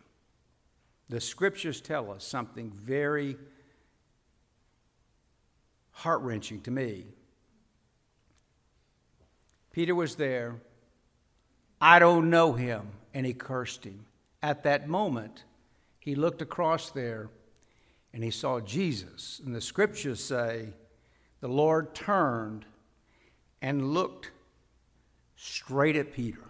the 1.09 1.21
scriptures 1.21 1.81
tell 1.81 2.13
us 2.13 2.23
something 2.23 2.71
very 2.71 3.37
heart 5.91 6.21
wrenching 6.21 6.61
to 6.61 6.71
me. 6.71 7.07
Peter 9.73 9.95
was 9.95 10.15
there. 10.15 10.55
I 11.81 11.99
don't 11.99 12.31
know 12.31 12.53
him. 12.53 12.87
And 13.13 13.27
he 13.27 13.33
cursed 13.33 13.85
him. 13.85 14.07
At 14.43 14.63
that 14.63 14.89
moment, 14.89 15.45
he 15.99 16.15
looked 16.15 16.43
across 16.43 16.91
there 16.91 17.29
and 18.13 18.25
he 18.25 18.31
saw 18.31 18.61
Jesus. 18.61 19.41
And 19.45 19.55
the 19.55 19.61
scriptures 19.61 20.23
say 20.23 20.71
the 21.41 21.49
Lord 21.49 21.95
turned 21.95 22.65
and 23.63 23.93
looked 23.93 24.31
straight 25.37 25.97
at 25.97 26.13
Peter. 26.13 26.45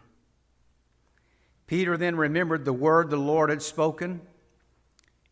Peter 1.66 1.96
then 1.96 2.16
remembered 2.16 2.64
the 2.64 2.72
word 2.72 3.10
the 3.10 3.16
Lord 3.16 3.48
had 3.48 3.62
spoken, 3.62 4.20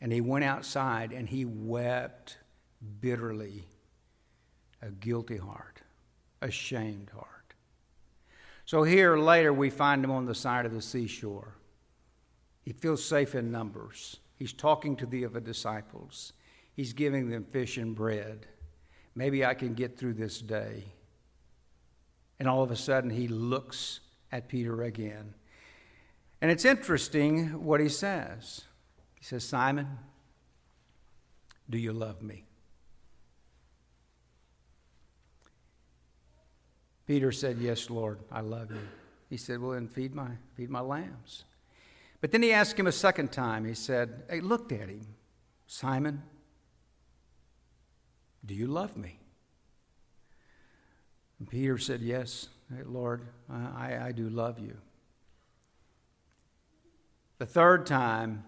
and 0.01 0.12
he 0.12 0.21
went 0.21 0.44
outside 0.44 1.12
and 1.12 1.29
he 1.29 1.44
wept 1.44 2.38
bitterly, 3.01 3.64
a 4.81 4.90
guilty 4.90 5.37
heart, 5.37 5.83
a 6.40 6.51
shamed 6.51 7.11
heart. 7.11 7.55
So 8.64 8.85
here 8.85 9.16
later 9.16 9.53
we 9.53 9.71
find 9.71 10.05
him 10.05 10.12
on 10.12 10.27
the 10.27 10.35
side 10.35 10.64
of 10.64 10.73
the 10.73 10.83
seashore. 10.83 11.58
He 12.68 12.74
feels 12.74 13.02
safe 13.02 13.35
in 13.35 13.50
numbers. 13.50 14.18
He's 14.37 14.52
talking 14.52 14.94
to 14.96 15.07
the 15.07 15.24
other 15.24 15.40
disciples. 15.40 16.35
He's 16.74 16.92
giving 16.92 17.31
them 17.31 17.44
fish 17.44 17.78
and 17.78 17.96
bread. 17.96 18.44
Maybe 19.14 19.42
I 19.42 19.54
can 19.54 19.72
get 19.72 19.96
through 19.96 20.12
this 20.12 20.38
day. 20.38 20.85
And 22.38 22.46
all 22.46 22.62
of 22.62 22.70
a 22.70 22.76
sudden 22.76 23.09
he 23.09 23.26
looks 23.26 24.00
at 24.31 24.48
Peter 24.48 24.83
again. 24.83 25.33
And 26.42 26.50
it's 26.50 26.66
interesting 26.66 27.64
what 27.64 27.81
he 27.81 27.88
says. 27.88 28.61
He 29.14 29.24
says, 29.24 29.44
Simon, 29.44 29.88
do 31.70 31.78
you 31.78 31.94
love 31.94 32.20
me? 32.20 32.44
Peter 37.07 37.33
said, 37.33 37.57
Yes, 37.61 37.88
Lord, 37.88 38.18
I 38.31 38.42
love 38.42 38.70
you. 38.70 38.87
He 39.31 39.38
said, 39.38 39.59
Well, 39.59 39.70
then 39.70 39.88
feed 39.88 40.14
my, 40.14 40.33
feed 40.54 40.68
my 40.68 40.81
lambs. 40.81 41.44
But 42.20 42.33
then 42.33 42.42
he 42.42 42.52
asked 42.52 42.78
him 42.78 42.87
a 42.87 42.92
second 42.92 43.31
time. 43.31 43.64
He 43.64 43.74
said, 43.74 44.24
Hey, 44.28 44.40
looked 44.40 44.72
at 44.72 44.88
him, 44.88 45.07
Simon, 45.66 46.22
do 48.44 48.54
you 48.54 48.66
love 48.66 48.96
me? 48.96 49.18
And 51.38 51.48
Peter 51.48 51.78
said, 51.78 52.00
Yes, 52.00 52.48
hey, 52.74 52.83
Lord, 52.85 53.26
I, 53.50 53.98
I 54.00 54.12
do 54.12 54.28
love 54.28 54.59
you. 54.59 54.76
The 57.38 57.46
third 57.46 57.87
time, 57.87 58.44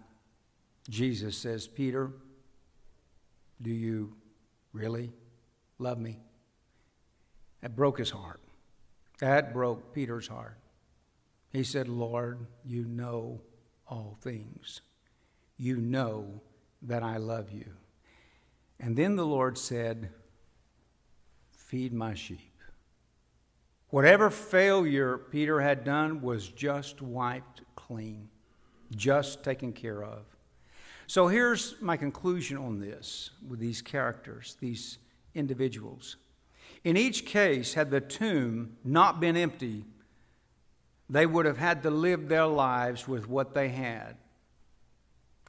Jesus 0.88 1.36
says, 1.36 1.68
Peter, 1.68 2.10
do 3.62 3.70
you 3.70 4.14
really 4.72 5.12
love 5.78 5.98
me? 5.98 6.18
That 7.60 7.76
broke 7.76 7.98
his 7.98 8.10
heart. 8.10 8.40
That 9.20 9.52
broke 9.52 9.94
Peter's 9.94 10.26
heart. 10.26 10.58
He 11.50 11.62
said, 11.62 11.88
Lord, 11.88 12.46
you 12.64 12.84
know 12.84 13.40
all 13.90 14.16
things. 14.22 14.80
You 15.58 15.76
know 15.76 16.40
that 16.82 17.02
I 17.02 17.18
love 17.18 17.50
you. 17.50 17.66
And 18.78 18.96
then 18.96 19.16
the 19.16 19.26
Lord 19.26 19.58
said, 19.58 20.10
Feed 21.52 21.92
my 21.92 22.14
sheep. 22.14 22.50
Whatever 23.90 24.30
failure 24.30 25.18
Peter 25.18 25.60
had 25.60 25.84
done 25.84 26.22
was 26.22 26.48
just 26.48 27.02
wiped 27.02 27.62
clean, 27.74 28.28
just 28.96 29.42
taken 29.44 29.72
care 29.72 30.02
of. 30.02 30.22
So 31.06 31.26
here's 31.26 31.74
my 31.80 31.96
conclusion 31.96 32.56
on 32.56 32.78
this 32.78 33.30
with 33.46 33.58
these 33.58 33.82
characters, 33.82 34.56
these 34.60 34.98
individuals. 35.34 36.16
In 36.84 36.96
each 36.96 37.26
case, 37.26 37.74
had 37.74 37.90
the 37.90 38.00
tomb 38.00 38.76
not 38.84 39.20
been 39.20 39.36
empty, 39.36 39.84
they 41.10 41.26
would 41.26 41.44
have 41.44 41.58
had 41.58 41.82
to 41.82 41.90
live 41.90 42.28
their 42.28 42.46
lives 42.46 43.06
with 43.08 43.28
what 43.28 43.52
they 43.52 43.68
had 43.68 44.16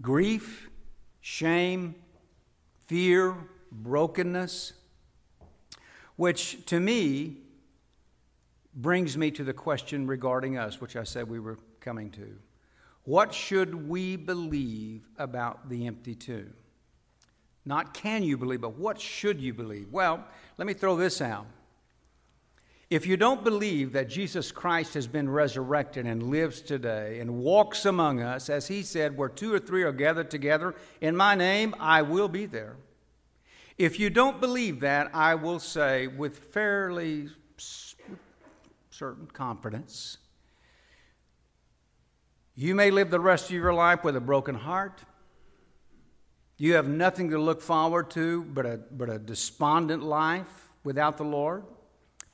grief, 0.01 0.69
shame, 1.21 1.93
fear, 2.87 3.35
brokenness, 3.71 4.73
which 6.15 6.65
to 6.65 6.79
me 6.79 7.37
brings 8.73 9.15
me 9.15 9.29
to 9.29 9.43
the 9.43 9.53
question 9.53 10.07
regarding 10.07 10.57
us, 10.57 10.81
which 10.81 10.95
I 10.95 11.03
said 11.03 11.29
we 11.29 11.39
were 11.39 11.59
coming 11.79 12.09
to. 12.11 12.35
What 13.03 13.33
should 13.33 13.87
we 13.87 14.15
believe 14.15 15.07
about 15.17 15.69
the 15.69 15.85
empty 15.85 16.15
tomb? 16.15 16.53
Not 17.65 17.93
can 17.93 18.23
you 18.23 18.37
believe, 18.37 18.61
but 18.61 18.77
what 18.77 18.99
should 18.99 19.39
you 19.39 19.53
believe? 19.53 19.91
Well, 19.91 20.25
let 20.57 20.67
me 20.67 20.73
throw 20.73 20.95
this 20.95 21.21
out. 21.21 21.45
If 22.91 23.07
you 23.07 23.17
don't 23.17 23.43
believe 23.43 23.93
that 23.93 24.07
Jesus 24.07 24.51
Christ 24.51 24.93
has 24.93 25.07
been 25.07 25.27
resurrected 25.27 26.05
and 26.05 26.29
lives 26.29 26.61
today 26.61 27.19
and 27.19 27.37
walks 27.37 27.85
among 27.85 28.21
us, 28.21 28.49
as 28.49 28.67
he 28.67 28.83
said, 28.83 29.17
where 29.17 29.29
two 29.29 29.51
or 29.51 29.57
three 29.59 29.81
are 29.81 29.91
gathered 29.91 30.29
together 30.29 30.75
in 30.99 31.15
my 31.15 31.33
name, 31.33 31.73
I 31.79 32.03
will 32.03 32.27
be 32.27 32.45
there. 32.45 32.75
If 33.79 33.99
you 33.99 34.11
don't 34.11 34.39
believe 34.39 34.81
that, 34.81 35.09
I 35.15 35.33
will 35.33 35.59
say 35.59 36.05
with 36.05 36.37
fairly 36.37 37.29
certain 38.91 39.25
confidence, 39.27 40.17
you 42.53 42.75
may 42.75 42.91
live 42.91 43.09
the 43.09 43.19
rest 43.19 43.45
of 43.45 43.55
your 43.55 43.73
life 43.73 44.03
with 44.03 44.15
a 44.15 44.21
broken 44.21 44.53
heart 44.53 45.01
you 46.61 46.75
have 46.75 46.87
nothing 46.87 47.31
to 47.31 47.39
look 47.39 47.59
forward 47.59 48.11
to 48.11 48.43
but 48.43 48.67
a, 48.67 48.79
but 48.91 49.09
a 49.09 49.17
despondent 49.17 50.03
life 50.03 50.69
without 50.83 51.17
the 51.17 51.23
Lord. 51.23 51.63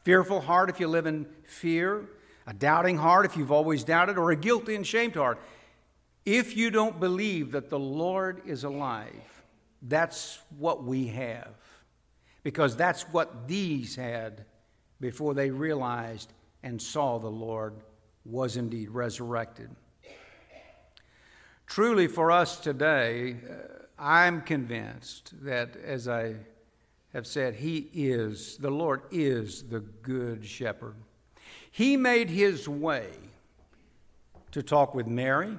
Fearful 0.08 0.40
heart 0.40 0.70
if 0.70 0.80
you 0.80 0.88
live 0.88 1.06
in 1.06 1.26
fear. 1.44 2.06
A 2.46 2.54
doubting 2.54 2.96
heart 2.96 3.26
if 3.26 3.36
you've 3.36 3.52
always 3.52 3.84
doubted. 3.84 4.18
Or 4.18 4.32
a 4.32 4.38
guilty 4.38 4.74
and 4.74 4.88
shamed 4.88 5.16
heart. 5.16 5.38
If 6.24 6.56
you 6.56 6.72
don't 6.72 6.98
believe 6.98 7.52
that 7.52 7.70
the 7.70 7.78
Lord 7.78 8.42
is 8.46 8.64
alive, 8.64 9.44
that's 9.82 10.40
what 10.58 10.86
we 10.86 11.08
have. 11.08 11.56
Because 12.42 12.78
that's 12.78 13.02
what 13.12 13.50
these 13.50 13.98
had 13.98 14.46
before 15.02 15.34
they 15.34 15.50
realized 15.50 16.32
and 16.64 16.82
saw 16.82 17.18
the 17.18 17.28
Lord 17.28 17.74
was 18.24 18.56
indeed 18.56 18.92
resurrected. 18.92 19.72
Truly, 21.66 22.08
for 22.08 22.32
us 22.32 22.62
today, 22.62 23.42
uh, 23.46 23.84
I'm 24.00 24.40
convinced 24.40 25.34
that, 25.44 25.76
as 25.76 26.08
I 26.08 26.36
have 27.18 27.26
said, 27.26 27.56
He 27.56 27.90
is, 27.96 28.58
the 28.58 28.70
Lord 28.70 29.02
is 29.10 29.64
the 29.64 29.80
good 29.80 30.46
shepherd. 30.46 30.94
He 31.72 31.98
made 31.98 32.30
His 32.30 32.70
way 32.70 33.10
to 34.52 34.62
talk 34.62 34.94
with 34.94 35.08
Mary. 35.08 35.58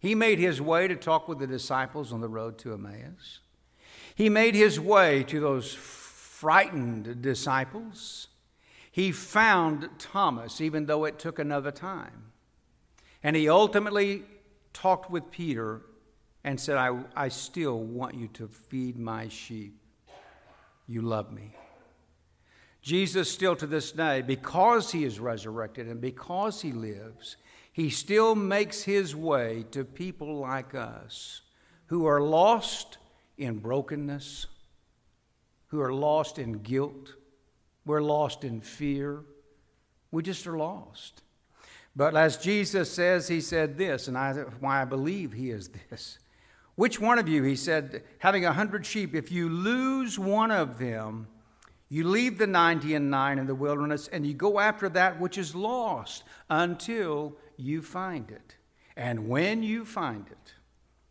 He 0.00 0.16
made 0.16 0.40
his 0.40 0.60
way 0.60 0.88
to 0.88 0.96
talk 0.96 1.28
with 1.28 1.38
the 1.38 1.46
disciples 1.46 2.12
on 2.12 2.20
the 2.20 2.28
road 2.28 2.58
to 2.58 2.72
Emmaus. 2.72 3.40
He 4.14 4.28
made 4.28 4.54
his 4.54 4.80
way 4.80 5.22
to 5.24 5.40
those 5.40 5.72
frightened 5.72 7.22
disciples. 7.22 8.28
He 8.90 9.12
found 9.12 9.88
Thomas, 9.98 10.60
even 10.60 10.86
though 10.86 11.04
it 11.04 11.18
took 11.18 11.38
another 11.38 11.70
time. 11.70 12.32
And 13.22 13.36
he 13.36 13.48
ultimately 13.48 14.24
talked 14.72 15.10
with 15.10 15.30
Peter 15.30 15.82
and 16.42 16.58
said, 16.58 16.76
I, 16.76 16.98
I 17.14 17.28
still 17.28 17.78
want 17.78 18.14
you 18.14 18.28
to 18.28 18.48
feed 18.48 18.98
my 18.98 19.28
sheep. 19.28 19.79
You 20.90 21.02
love 21.02 21.30
me. 21.30 21.54
Jesus, 22.82 23.30
still 23.30 23.54
to 23.54 23.66
this 23.68 23.92
day, 23.92 24.22
because 24.22 24.90
he 24.90 25.04
is 25.04 25.20
resurrected 25.20 25.86
and 25.86 26.00
because 26.00 26.62
he 26.62 26.72
lives, 26.72 27.36
he 27.72 27.90
still 27.90 28.34
makes 28.34 28.82
his 28.82 29.14
way 29.14 29.64
to 29.70 29.84
people 29.84 30.40
like 30.40 30.74
us 30.74 31.42
who 31.86 32.06
are 32.06 32.20
lost 32.20 32.98
in 33.38 33.58
brokenness, 33.58 34.46
who 35.68 35.80
are 35.80 35.92
lost 35.92 36.40
in 36.40 36.54
guilt. 36.54 37.14
We're 37.86 38.02
lost 38.02 38.42
in 38.42 38.60
fear. 38.60 39.20
We 40.10 40.24
just 40.24 40.44
are 40.48 40.58
lost. 40.58 41.22
But 41.94 42.16
as 42.16 42.36
Jesus 42.36 42.90
says, 42.90 43.28
he 43.28 43.40
said 43.40 43.78
this, 43.78 44.08
and 44.08 44.18
I, 44.18 44.32
why 44.58 44.82
I 44.82 44.86
believe 44.86 45.34
he 45.34 45.50
is 45.50 45.68
this. 45.68 46.18
Which 46.80 46.98
one 46.98 47.18
of 47.18 47.28
you, 47.28 47.42
he 47.42 47.56
said, 47.56 48.04
having 48.20 48.46
a 48.46 48.54
hundred 48.54 48.86
sheep, 48.86 49.14
if 49.14 49.30
you 49.30 49.50
lose 49.50 50.18
one 50.18 50.50
of 50.50 50.78
them, 50.78 51.28
you 51.90 52.08
leave 52.08 52.38
the 52.38 52.46
90 52.46 52.94
and 52.94 53.10
9 53.10 53.38
in 53.38 53.46
the 53.46 53.54
wilderness 53.54 54.08
and 54.08 54.26
you 54.26 54.32
go 54.32 54.58
after 54.58 54.88
that 54.88 55.20
which 55.20 55.36
is 55.36 55.54
lost 55.54 56.24
until 56.48 57.36
you 57.58 57.82
find 57.82 58.30
it. 58.30 58.56
And 58.96 59.28
when 59.28 59.62
you 59.62 59.84
find 59.84 60.26
it, 60.30 60.54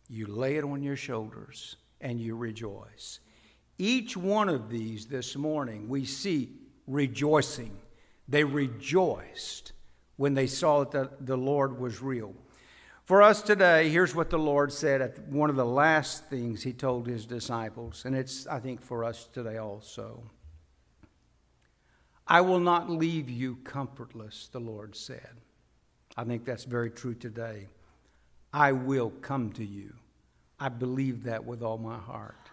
you 0.08 0.26
lay 0.26 0.56
it 0.56 0.64
on 0.64 0.82
your 0.82 0.96
shoulders 0.96 1.76
and 2.00 2.20
you 2.20 2.34
rejoice. 2.34 3.20
Each 3.78 4.16
one 4.16 4.48
of 4.48 4.70
these 4.70 5.06
this 5.06 5.36
morning 5.36 5.88
we 5.88 6.04
see 6.04 6.50
rejoicing. 6.88 7.78
They 8.26 8.42
rejoiced 8.42 9.70
when 10.16 10.34
they 10.34 10.48
saw 10.48 10.82
that 10.82 11.26
the 11.26 11.36
Lord 11.36 11.78
was 11.78 12.02
real. 12.02 12.34
For 13.10 13.22
us 13.22 13.42
today, 13.42 13.88
here's 13.88 14.14
what 14.14 14.30
the 14.30 14.38
Lord 14.38 14.72
said 14.72 15.02
at 15.02 15.18
one 15.26 15.50
of 15.50 15.56
the 15.56 15.66
last 15.66 16.26
things 16.26 16.62
he 16.62 16.72
told 16.72 17.08
his 17.08 17.26
disciples, 17.26 18.04
and 18.04 18.14
it's, 18.14 18.46
I 18.46 18.60
think, 18.60 18.80
for 18.80 19.02
us 19.02 19.26
today 19.34 19.56
also. 19.56 20.22
I 22.28 22.40
will 22.42 22.60
not 22.60 22.88
leave 22.88 23.28
you 23.28 23.56
comfortless, 23.64 24.48
the 24.52 24.60
Lord 24.60 24.94
said. 24.94 25.28
I 26.16 26.22
think 26.22 26.44
that's 26.44 26.62
very 26.62 26.88
true 26.88 27.16
today. 27.16 27.66
I 28.52 28.70
will 28.70 29.10
come 29.10 29.50
to 29.54 29.64
you. 29.64 29.92
I 30.60 30.68
believe 30.68 31.24
that 31.24 31.44
with 31.44 31.64
all 31.64 31.78
my 31.78 31.98
heart. 31.98 32.48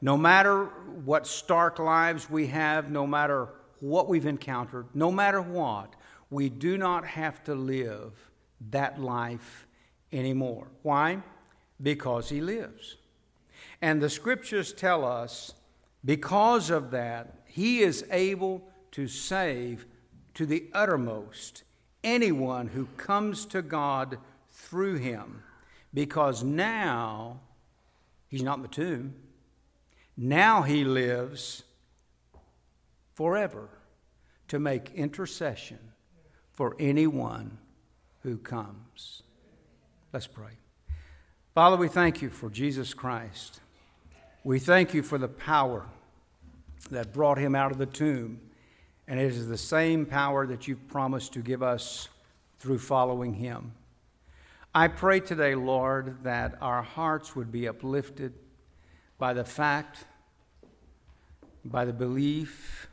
No 0.00 0.16
matter 0.16 0.64
what 1.04 1.24
stark 1.24 1.78
lives 1.78 2.28
we 2.28 2.48
have, 2.48 2.90
no 2.90 3.06
matter 3.06 3.46
what 3.78 4.08
we've 4.08 4.26
encountered, 4.26 4.86
no 4.92 5.12
matter 5.12 5.40
what, 5.40 5.94
we 6.30 6.48
do 6.48 6.76
not 6.76 7.06
have 7.06 7.44
to 7.44 7.54
live 7.54 8.10
that 8.70 9.00
life 9.00 9.68
anymore. 10.14 10.68
Why? 10.82 11.22
Because 11.82 12.30
He 12.30 12.40
lives. 12.40 12.96
And 13.82 14.00
the 14.00 14.08
scriptures 14.08 14.72
tell 14.72 15.04
us 15.04 15.52
because 16.04 16.70
of 16.70 16.90
that, 16.92 17.34
He 17.44 17.80
is 17.80 18.06
able 18.10 18.62
to 18.92 19.08
save 19.08 19.84
to 20.34 20.46
the 20.46 20.68
uttermost 20.72 21.64
anyone 22.02 22.68
who 22.68 22.86
comes 22.96 23.46
to 23.46 23.62
God 23.62 24.18
through 24.52 24.96
him. 24.96 25.42
Because 25.92 26.42
now 26.42 27.40
he's 28.28 28.42
not 28.42 28.58
in 28.58 28.62
the 28.62 28.68
tomb, 28.68 29.14
now 30.16 30.62
he 30.62 30.84
lives 30.84 31.62
forever 33.14 33.68
to 34.48 34.58
make 34.58 34.92
intercession 34.94 35.78
for 36.52 36.76
anyone 36.78 37.58
who 38.22 38.36
comes. 38.36 39.22
Let's 40.14 40.28
pray. 40.28 40.52
Father, 41.56 41.76
we 41.76 41.88
thank 41.88 42.22
you 42.22 42.30
for 42.30 42.48
Jesus 42.48 42.94
Christ. 42.94 43.58
We 44.44 44.60
thank 44.60 44.94
you 44.94 45.02
for 45.02 45.18
the 45.18 45.26
power 45.26 45.86
that 46.92 47.12
brought 47.12 47.36
him 47.36 47.56
out 47.56 47.72
of 47.72 47.78
the 47.78 47.86
tomb 47.86 48.40
and 49.08 49.18
it 49.18 49.24
is 49.24 49.48
the 49.48 49.58
same 49.58 50.06
power 50.06 50.46
that 50.46 50.68
you've 50.68 50.86
promised 50.86 51.32
to 51.32 51.40
give 51.40 51.64
us 51.64 52.08
through 52.58 52.78
following 52.78 53.34
Him. 53.34 53.72
I 54.72 54.86
pray 54.86 55.18
today, 55.18 55.56
Lord, 55.56 56.22
that 56.22 56.58
our 56.60 56.82
hearts 56.82 57.34
would 57.34 57.50
be 57.50 57.66
uplifted 57.66 58.34
by 59.18 59.32
the 59.32 59.44
fact, 59.44 60.04
by 61.64 61.84
the 61.84 61.92
belief 61.92 62.86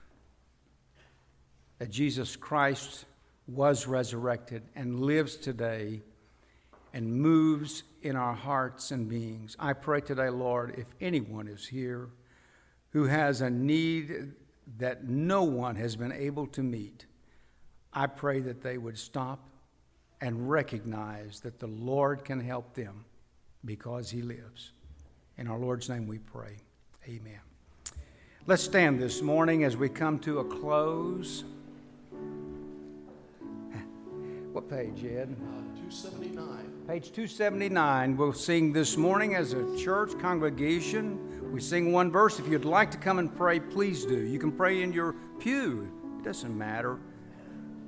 that 1.77 1.91
Jesus 1.91 2.35
Christ 2.35 3.05
was 3.47 3.85
resurrected 3.85 4.63
and 4.75 5.01
lives 5.01 5.35
today 5.35 6.01
and 6.93 7.13
moves 7.13 7.83
in 8.01 8.15
our 8.15 8.33
hearts 8.33 8.91
and 8.91 9.07
beings. 9.07 9.55
I 9.59 9.73
pray 9.73 10.01
today, 10.01 10.29
Lord, 10.29 10.75
if 10.77 10.87
anyone 10.99 11.47
is 11.47 11.67
here 11.67 12.09
who 12.91 13.05
has 13.05 13.41
a 13.41 13.49
need 13.49 14.33
that 14.77 15.05
no 15.05 15.43
one 15.43 15.75
has 15.75 15.95
been 15.95 16.11
able 16.11 16.47
to 16.47 16.63
meet, 16.63 17.05
I 17.93 18.07
pray 18.07 18.39
that 18.41 18.61
they 18.61 18.77
would 18.77 18.97
stop 18.97 19.39
and 20.19 20.49
recognize 20.49 21.39
that 21.41 21.59
the 21.59 21.67
Lord 21.67 22.23
can 22.23 22.39
help 22.39 22.73
them 22.73 23.05
because 23.65 24.09
He 24.09 24.21
lives. 24.21 24.71
In 25.37 25.47
our 25.47 25.57
Lord's 25.57 25.89
name 25.89 26.07
we 26.07 26.19
pray. 26.19 26.57
Amen. 27.07 27.39
Let's 28.47 28.63
stand 28.63 29.01
this 29.01 29.21
morning 29.21 29.63
as 29.63 29.77
we 29.77 29.89
come 29.89 30.19
to 30.19 30.39
a 30.39 30.43
close. 30.43 31.43
What 34.51 34.69
page, 34.69 35.05
Ed? 35.05 35.33
Uh, 35.39 35.61
279. 35.79 36.70
Page 36.87 37.11
279. 37.11 38.17
We'll 38.17 38.33
sing 38.33 38.73
this 38.73 38.97
morning 38.97 39.35
as 39.35 39.53
a 39.53 39.77
church 39.77 40.17
congregation. 40.19 41.51
We 41.53 41.61
sing 41.61 41.91
one 41.91 42.11
verse. 42.11 42.39
If 42.39 42.47
you'd 42.47 42.65
like 42.65 42.89
to 42.91 42.97
come 42.97 43.19
and 43.19 43.33
pray, 43.33 43.59
please 43.59 44.03
do. 44.03 44.17
You 44.17 44.39
can 44.39 44.51
pray 44.51 44.81
in 44.81 44.91
your 44.91 45.13
pew, 45.39 45.87
it 46.17 46.23
doesn't 46.23 46.57
matter. 46.57 46.97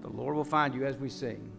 The 0.01 0.09
Lord 0.09 0.35
will 0.35 0.43
find 0.43 0.75
you 0.75 0.85
as 0.85 0.95
we 0.97 1.09
sing. 1.09 1.52